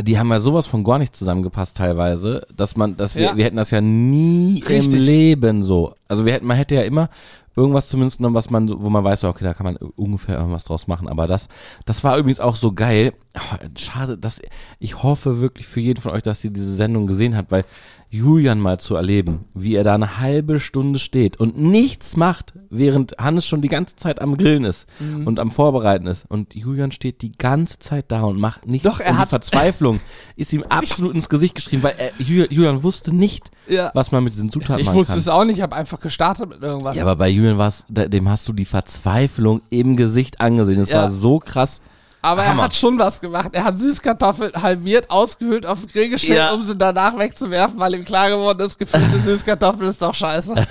[0.00, 3.36] die haben ja sowas von gar nicht zusammengepasst teilweise, dass man, dass wir, Ja.
[3.36, 5.00] wir hätten das ja nie im Richtig.
[5.04, 5.94] Leben so.
[6.06, 7.10] Also wir hätten, man hätte ja immer
[7.58, 10.86] irgendwas zumindest genommen, was man, wo man weiß, okay, da kann man ungefähr irgendwas draus
[10.86, 11.08] machen.
[11.08, 11.48] Aber das,
[11.84, 13.12] das war übrigens auch so geil.
[13.40, 14.40] Oh, schade, dass
[14.78, 17.64] ich hoffe wirklich für jeden von euch, dass ihr diese Sendung gesehen habt, weil
[18.10, 23.12] Julian mal zu erleben, wie er da eine halbe Stunde steht und nichts macht, während
[23.18, 25.26] Hannes schon die ganze Zeit am Grillen ist Mhm.
[25.26, 26.24] und am Vorbereiten ist.
[26.26, 28.84] Und Julian steht die ganze Zeit da und macht nichts.
[28.88, 30.00] Doch, er und hat- die Verzweiflung
[30.36, 33.90] ist ihm absolut ins Gesicht geschrieben, weil er, Ju- Julian wusste nicht, Ja.
[33.92, 35.20] was man mit diesen Zutaten Ich machen wusste kann.
[35.20, 36.96] es auch nicht, ich habe einfach gestartet mit irgendwas.
[36.96, 40.80] Ja, aber bei Julian war es, dem hast du die Verzweiflung im Gesicht angesehen.
[40.80, 41.02] Es Ja.
[41.02, 41.82] war so krass.
[42.28, 42.62] Aber er Hammer.
[42.64, 43.50] hat schon was gemacht.
[43.52, 46.52] Er hat Süßkartoffeln halbiert, ausgehöhlt auf den Grill gestellt, Ja.
[46.52, 50.54] um sie danach wegzuwerfen, weil ihm klar geworden ist, gefüllte Süßkartoffel ist doch scheiße.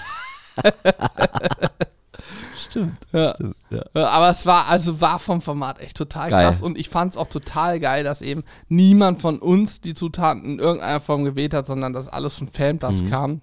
[2.60, 2.98] Stimmt.
[3.14, 3.34] Ja.
[3.36, 3.56] Stimmt.
[3.70, 6.46] Ja, Aber es war, also war vom Format echt total Geil.
[6.48, 10.44] krass und ich fand es auch total geil, dass eben niemand von uns die Zutaten
[10.44, 13.10] in irgendeiner Form gewählt hat, sondern dass alles von Fanplatz Mhm.
[13.10, 13.42] kam.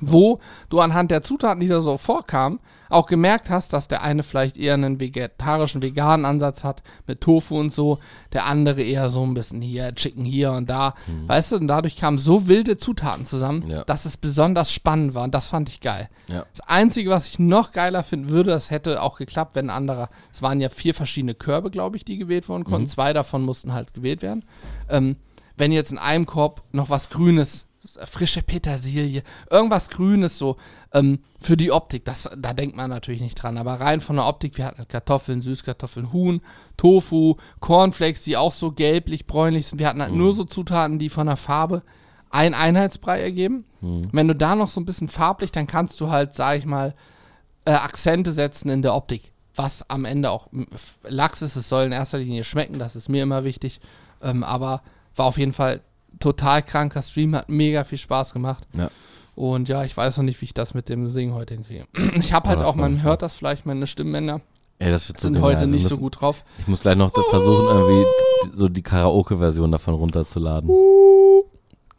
[0.00, 2.60] Wo du anhand der Zutaten, die da so vorkamen,
[2.92, 7.58] auch gemerkt hast, dass der eine vielleicht eher einen vegetarischen, veganen Ansatz hat mit Tofu
[7.58, 7.98] und so,
[8.32, 10.94] der andere eher so ein bisschen hier, Chicken hier und da.
[11.26, 13.70] Weißt du, und dadurch kamen so wilde Zutaten zusammen, Mhm.
[13.70, 13.84] Ja.
[13.84, 16.08] dass es besonders spannend war und das fand ich geil.
[16.28, 16.44] Ja.
[16.52, 20.08] Das Einzige, was ich noch geiler finden würde, das hätte auch geklappt, wenn ein anderer,
[20.32, 22.86] es waren ja vier verschiedene Körbe, glaube ich, die gewählt worden konnten.
[22.86, 24.44] Zwei davon mussten halt gewählt werden.
[24.88, 25.16] Ähm,
[25.56, 27.66] wenn jetzt in einem Korb noch was Grünes,
[28.04, 30.56] frische Petersilie, irgendwas Grünes so,
[30.92, 33.58] ähm, für die Optik, das, da denkt man natürlich nicht dran.
[33.58, 36.40] Aber rein von der Optik, wir hatten Kartoffeln, Süßkartoffeln, Huhn,
[36.76, 39.78] Tofu, Cornflakes, die auch so gelblich-bräunlich sind.
[39.78, 41.82] Wir hatten halt nur so Zutaten, die von der Farbe
[42.30, 43.64] ein Einheitsbrei ergeben.
[44.12, 46.94] Wenn du da noch so ein bisschen farblich, dann kannst du halt, sag ich mal,
[47.64, 49.32] äh, Akzente setzen in der Optik.
[49.54, 50.46] Was am Ende auch
[51.02, 53.80] Lachs ist, es soll in erster Linie schmecken, das ist mir immer wichtig.
[54.22, 54.82] Ähm, aber
[55.14, 55.82] war auf jeden Fall
[56.20, 58.66] total kranker Stream, hat mega viel Spaß gemacht.
[58.74, 58.90] Ja.
[59.34, 61.84] Und ja, ich weiß noch nicht, wie ich das mit dem Singen heute hinkriege.
[62.16, 64.40] Ich habe Oh, halt auch, man hört das vielleicht, meine Stimmbänder
[64.78, 66.44] Ey, das wird so sind heute Wir nicht so müssen- gut drauf.
[66.58, 70.68] Ich muss gleich noch versuchen, irgendwie so die Karaoke-Version davon runterzuladen.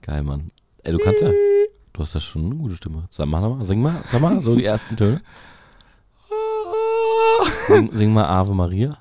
[0.01, 0.49] Geil, Mann.
[0.83, 1.29] Ey, du kannst ja.
[1.93, 3.07] Du hast ja schon eine gute Stimme.
[3.09, 5.21] Sag mal, mal sing mal, sag mal, so die ersten Töne.
[7.67, 8.97] Sing, sing mal Ave Maria.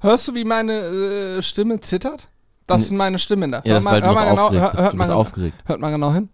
[0.00, 2.28] Hörst du, wie meine äh, Stimme zittert?
[2.68, 3.62] Das sind meine Stimmbänder.
[3.64, 4.82] Ja, das hör weil du hör noch mal genau, aufgeregt hör, bist.
[4.82, 5.24] hört mal genau.
[5.66, 6.28] Hört mal genau hin.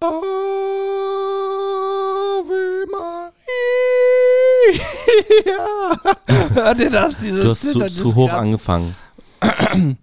[0.00, 0.16] Ave
[2.90, 3.34] Maria.
[6.54, 7.18] Hört ihr das?
[7.18, 8.44] Dieses Du hast zu, zu hoch Kratzen?
[8.44, 8.96] angefangen.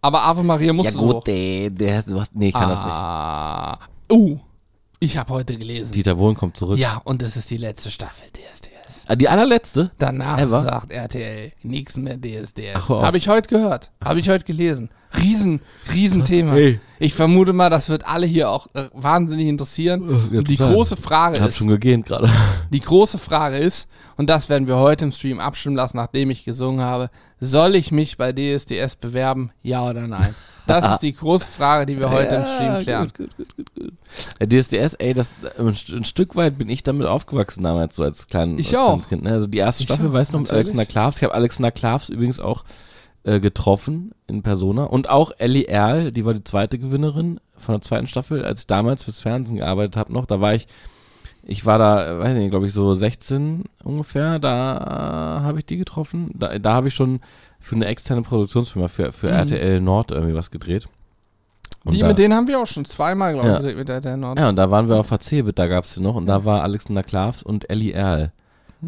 [0.00, 2.92] Aber Ave Maria musst Ja gut, der, der, du hast, nee, ich kann das nicht.
[2.92, 3.78] Ah.
[4.10, 4.38] Uh,
[5.00, 5.92] ich habe heute gelesen.
[5.92, 6.78] Dieter Bohlen kommt zurück.
[6.78, 8.73] ja, und es ist die letzte Staffel DSDS.
[9.06, 9.90] Ah, die allerletzte?
[9.98, 10.62] Danach Ever?
[10.62, 12.88] sagt RTL nichts mehr DSDS.
[12.88, 13.90] Habe ich heute gehört.
[14.02, 14.90] Habe ich heute gelesen.
[15.16, 15.60] Riesen,
[15.92, 16.56] Riesenthema.
[16.56, 16.80] Ey.
[16.98, 20.02] Ich vermute mal, das wird alle hier auch äh, wahnsinnig interessieren.
[20.32, 22.28] Ja, und die große Frage Ich hab ist, schon gegähnt gerade.
[22.72, 26.44] die große Frage ist, und das werden wir heute im Stream abstimmen lassen, nachdem ich
[26.44, 29.50] gesungen habe, soll ich mich bei DSDS bewerben?
[29.62, 30.34] Ja oder nein?
[30.66, 33.12] Das ist die große Frage, die wir heute im Stream klären.
[33.16, 33.92] Gut, gut, gut, gut, gut.
[34.38, 38.02] Äh, DSDS, ey, das, ein, St- ein Stück weit bin ich damit aufgewachsen damals, so
[38.02, 38.86] als, klein, Ich als auch.
[38.86, 39.22] kleines Kind.
[39.24, 39.32] Ne?
[39.32, 40.50] Also die erste Ich Staffel, auch, weiß noch, mit.
[40.50, 41.18] Alexander Klavs.
[41.18, 42.64] Ich habe Alexander Klavs übrigens auch
[43.24, 44.84] äh, getroffen in Persona.
[44.84, 48.66] Und auch Ellie Erl, die war die zweite Gewinnerin von der zweiten Staffel, als ich
[48.66, 50.26] damals fürs Fernsehen gearbeitet habe noch.
[50.26, 50.66] Da war ich,
[51.46, 54.38] ich war da, äh, weiß nicht, glaube ich, so 16 ungefähr.
[54.38, 56.30] Da äh, habe ich die getroffen.
[56.34, 57.20] Da, da habe ich schon
[57.60, 59.32] für eine externe Produktionsfirma, für, für Mhm.
[59.34, 60.86] RTL Nord irgendwie was gedreht.
[61.84, 63.54] Und Die, da- mit denen haben wir auch schon zweimal, glaube Ja.
[63.56, 64.38] ich, gedreht mit der Nord.
[64.38, 66.14] ja, und da waren wir auf Verzebet, da gab es sie noch.
[66.14, 68.32] Und da war Alexander Klavs und Ellie Erl.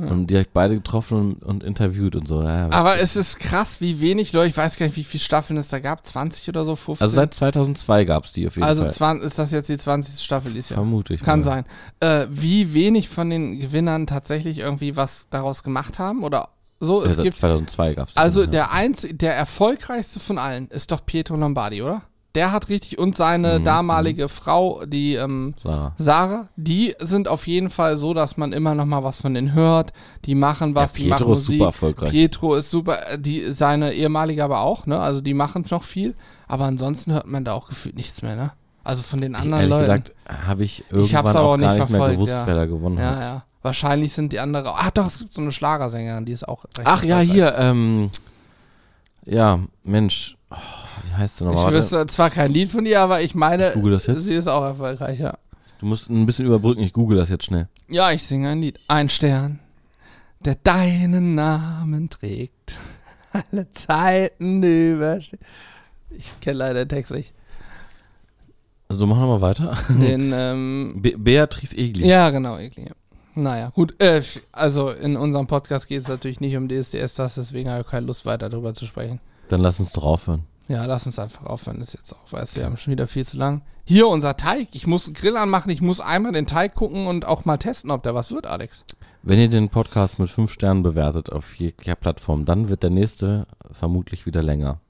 [0.05, 0.11] Ja.
[0.11, 2.43] Und die habe ich beide getroffen und, und interviewt und so.
[2.43, 5.57] Ja, Aber es ist krass, wie wenig Leute, ich weiß gar nicht, wie viele Staffeln
[5.59, 7.05] es da gab, 20 oder so, 15?
[7.05, 8.91] also seit 2002 gab es die auf jeden Also Fall.
[8.93, 10.23] 20, ist das jetzt die 20.
[10.25, 10.79] Staffel dieses Jahr?
[10.79, 11.23] Vermute ich.
[11.23, 11.45] Kann mal.
[11.45, 11.65] sein.
[12.01, 16.49] Äh, wie wenig von den Gewinnern tatsächlich irgendwie was daraus gemacht haben oder
[16.81, 17.03] so?
[17.03, 18.47] Ja, Es seit gibt, 2002 gab es also ja.
[18.47, 22.03] der eins, der erfolgreichste von allen ist doch Pietro Lombardi, oder?
[22.37, 25.95] Der hat richtig, und seine Mhm, damalige Frau, die ähm, Sarah.
[25.97, 29.55] Sarah, die sind auf jeden Fall so, dass man immer noch mal was von denen
[29.55, 29.95] hört.
[30.26, 32.11] Die machen was, ja, die machen Pietro ist super erfolgreich.
[32.11, 35.01] Pietro ist super, äh, die, seine ehemalige aber auch, ne?
[35.01, 36.14] Also die machen noch viel.
[36.47, 38.53] Aber ansonsten hört man da auch gefühlt nichts mehr, ne?
[38.84, 40.05] Also von den Ich, anderen ehrlich Leuten.
[40.05, 40.12] gesagt,
[40.47, 42.47] habe ich irgendwann aber auch auch gar nicht nicht mehr verfolgt, gewusst, ja.
[42.47, 43.20] wer da gewonnen ja, hat.
[43.22, 43.45] ja.
[43.62, 44.70] Wahrscheinlich sind die anderen.
[44.72, 48.11] Ach doch, es gibt so eine Schlagersängerin, die ist auch recht Ach ja, hier, ähm,
[49.24, 50.55] ja, Mensch, oh,
[51.17, 51.73] heißt du nochmal?
[51.73, 55.19] Ich wüsste zwar kein Lied von ihr, aber ich meine, Ich sie ist auch erfolgreich,
[55.21, 55.35] ja.
[55.79, 57.69] Du musst ein bisschen überbrücken, ich google das jetzt schnell.
[57.89, 58.81] Ja, ich singe ein Lied.
[58.89, 59.61] Ein Stern,
[60.41, 62.75] der deinen Namen trägt.
[63.33, 65.41] Alle Zeiten übersteht.
[66.11, 67.35] Ich kenne leider den Text nicht.
[68.89, 69.77] Also mach nochmal weiter.
[69.89, 72.07] Den, ähm, Be Beatrice Egli.
[72.07, 72.89] ja, genau, Egli.
[73.35, 74.01] Naja, gut.
[74.01, 77.87] Äh, also in unserem Podcast geht es natürlich nicht um DSDS, das, deswegen habe ich
[77.87, 79.21] keine Lust weiter darüber zu sprechen.
[79.49, 80.45] Dann lass uns doch aufhören.
[80.69, 81.79] Ja, lass uns einfach aufhören.
[81.79, 83.62] Das ist jetzt auch, weißt du, wir haben schon wieder viel zu lang.
[83.85, 84.69] Hier unser Teig.
[84.73, 85.71] Ich muss einen Grill anmachen.
[85.71, 88.85] Ich muss einmal den Teig gucken und auch mal testen, ob der was wird, Alex.
[89.23, 93.47] Wenn ihr den Podcast mit fünf Sternen bewertet auf jeglicher Plattform, dann wird der nächste
[93.71, 94.81] vermutlich wieder länger.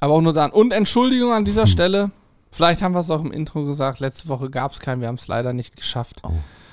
[0.00, 0.50] Aber auch nur dann.
[0.50, 2.10] Und Entschuldigung an dieser Stelle.
[2.50, 4.00] Vielleicht haben wir es auch im Intro gesagt.
[4.00, 5.00] Letzte Woche gab es keinen.
[5.00, 6.22] Wir haben es leider nicht geschafft.
[6.22, 6.32] Oh.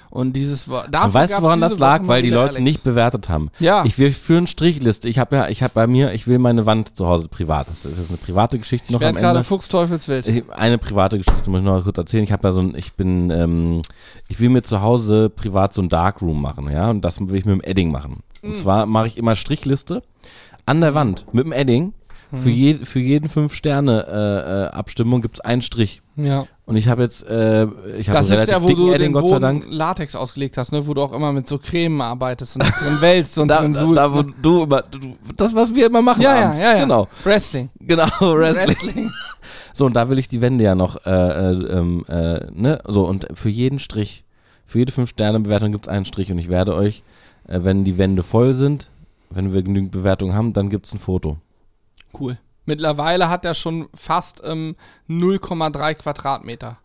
[0.09, 1.99] Und dieses dafür weißt du, woran das lag?
[2.01, 2.61] Woche Weil die Leute Alex.
[2.63, 3.49] nicht bewertet haben.
[3.59, 3.83] Ja.
[3.85, 5.09] Ich will für eine Strichliste.
[5.09, 7.67] Ich habe ja, ich habe bei mir, ich will meine Wand zu Hause privat.
[7.69, 9.43] Das ist jetzt eine private Geschichte noch Ich am gerade Ende.
[9.43, 10.27] Fuchsteufelswild.
[10.27, 12.23] Ich, eine private Geschichte muss ich noch kurz erzählen.
[12.23, 13.81] Ich habe ja so ein, ich bin, ähm,
[14.29, 17.45] ich will mir zu Hause privat so ein Darkroom machen, ja, und das will ich
[17.45, 18.23] mit dem Edding machen.
[18.41, 18.55] Und Mhm.
[18.55, 20.03] zwar mache ich immer Strichliste
[20.65, 21.93] an der Wand mit dem Edding.
[22.29, 22.53] Für, Mhm.
[22.55, 26.01] je, für jeden fünf Sterne äh, äh, Abstimmung gibt es einen Strich.
[26.17, 26.45] Ja.
[26.67, 27.63] Und ich habe jetzt, äh,
[27.97, 29.65] ich habe Das ist relativ der, wo dicken du Edding, den Gott sei Dank.
[29.69, 30.85] Latex ausgelegt hast, ne?
[30.85, 33.79] Wo du auch immer mit so Cremen arbeitest und drin wälzt und Da, drin da,
[33.79, 33.97] suhlst.
[33.97, 34.33] da, wo ne?
[34.41, 34.99] du immer, du,
[35.37, 36.59] das, was wir immer machen ja, ja, abends.
[36.59, 36.81] ja, ja.
[36.81, 37.69] Genau, Wrestling.
[37.79, 39.09] genau, Wrestling.
[39.73, 43.05] So, und da will ich die Wände ja noch, äh, äh, ähm, äh, ne, so,
[43.07, 44.23] und für jeden Strich,
[44.65, 47.03] für jede 5-Sterne-Bewertung gibt es einen Strich und ich werde euch,
[47.47, 48.89] äh, wenn die Wände voll sind,
[49.29, 51.37] wenn wir genügend Bewertungen haben, dann gibt es ein Foto.
[52.19, 52.39] Cool.
[52.67, 54.75] Mittlerweile hat er schon fast ähm,
[55.09, 56.77] 0,3 Quadratmeter.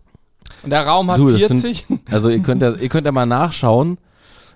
[0.62, 1.86] Und der Raum hat Du, das 40.
[2.10, 3.98] Also ihr könnt ja, ihr könnt ja mal nachschauen.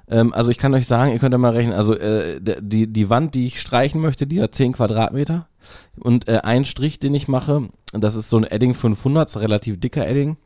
[0.09, 3.11] Ähm, also ich kann euch sagen, ihr könnt ja mal rechnen, also äh, die, die
[3.11, 5.49] Wand, die ich streichen möchte, die hat 10 Quadratmeter.
[5.99, 9.43] Und äh, ein Strich, den ich mache, das ist so ein Edding 500, ist ein
[9.43, 10.37] relativ dicker Edding.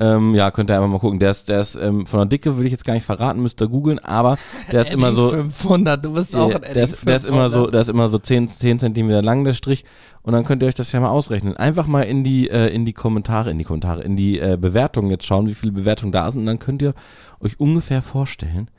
[0.00, 1.18] Ähm, ja, könnt ihr einfach mal gucken.
[1.18, 3.60] Der ist, der ist ähm, von der Dicke, will ich jetzt gar nicht verraten, müsst
[3.60, 4.38] ihr googeln, aber
[4.70, 7.50] der ist immer so, 500, du bist auch äh, ein der, ist, der ist immer
[7.50, 9.84] so, der ist immer so 10, 10 Zentimeter lang, der Strich.
[10.22, 11.56] Und dann könnt ihr euch das ja mal ausrechnen.
[11.56, 15.10] Einfach mal in die, äh, in die Kommentare, in die Kommentare, in die äh, Bewertungen
[15.10, 16.40] jetzt schauen, wie viele Bewertungen da sind.
[16.40, 16.94] Und dann könnt ihr
[17.40, 18.70] euch ungefähr vorstellen,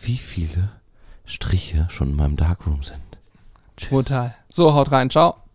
[0.00, 0.70] wie viele
[1.24, 3.00] Striche schon in meinem Darkroom sind.
[3.76, 3.90] Tschüss.
[3.90, 4.34] Brutal.
[4.52, 5.10] So, haut rein.
[5.10, 5.47] Ciao.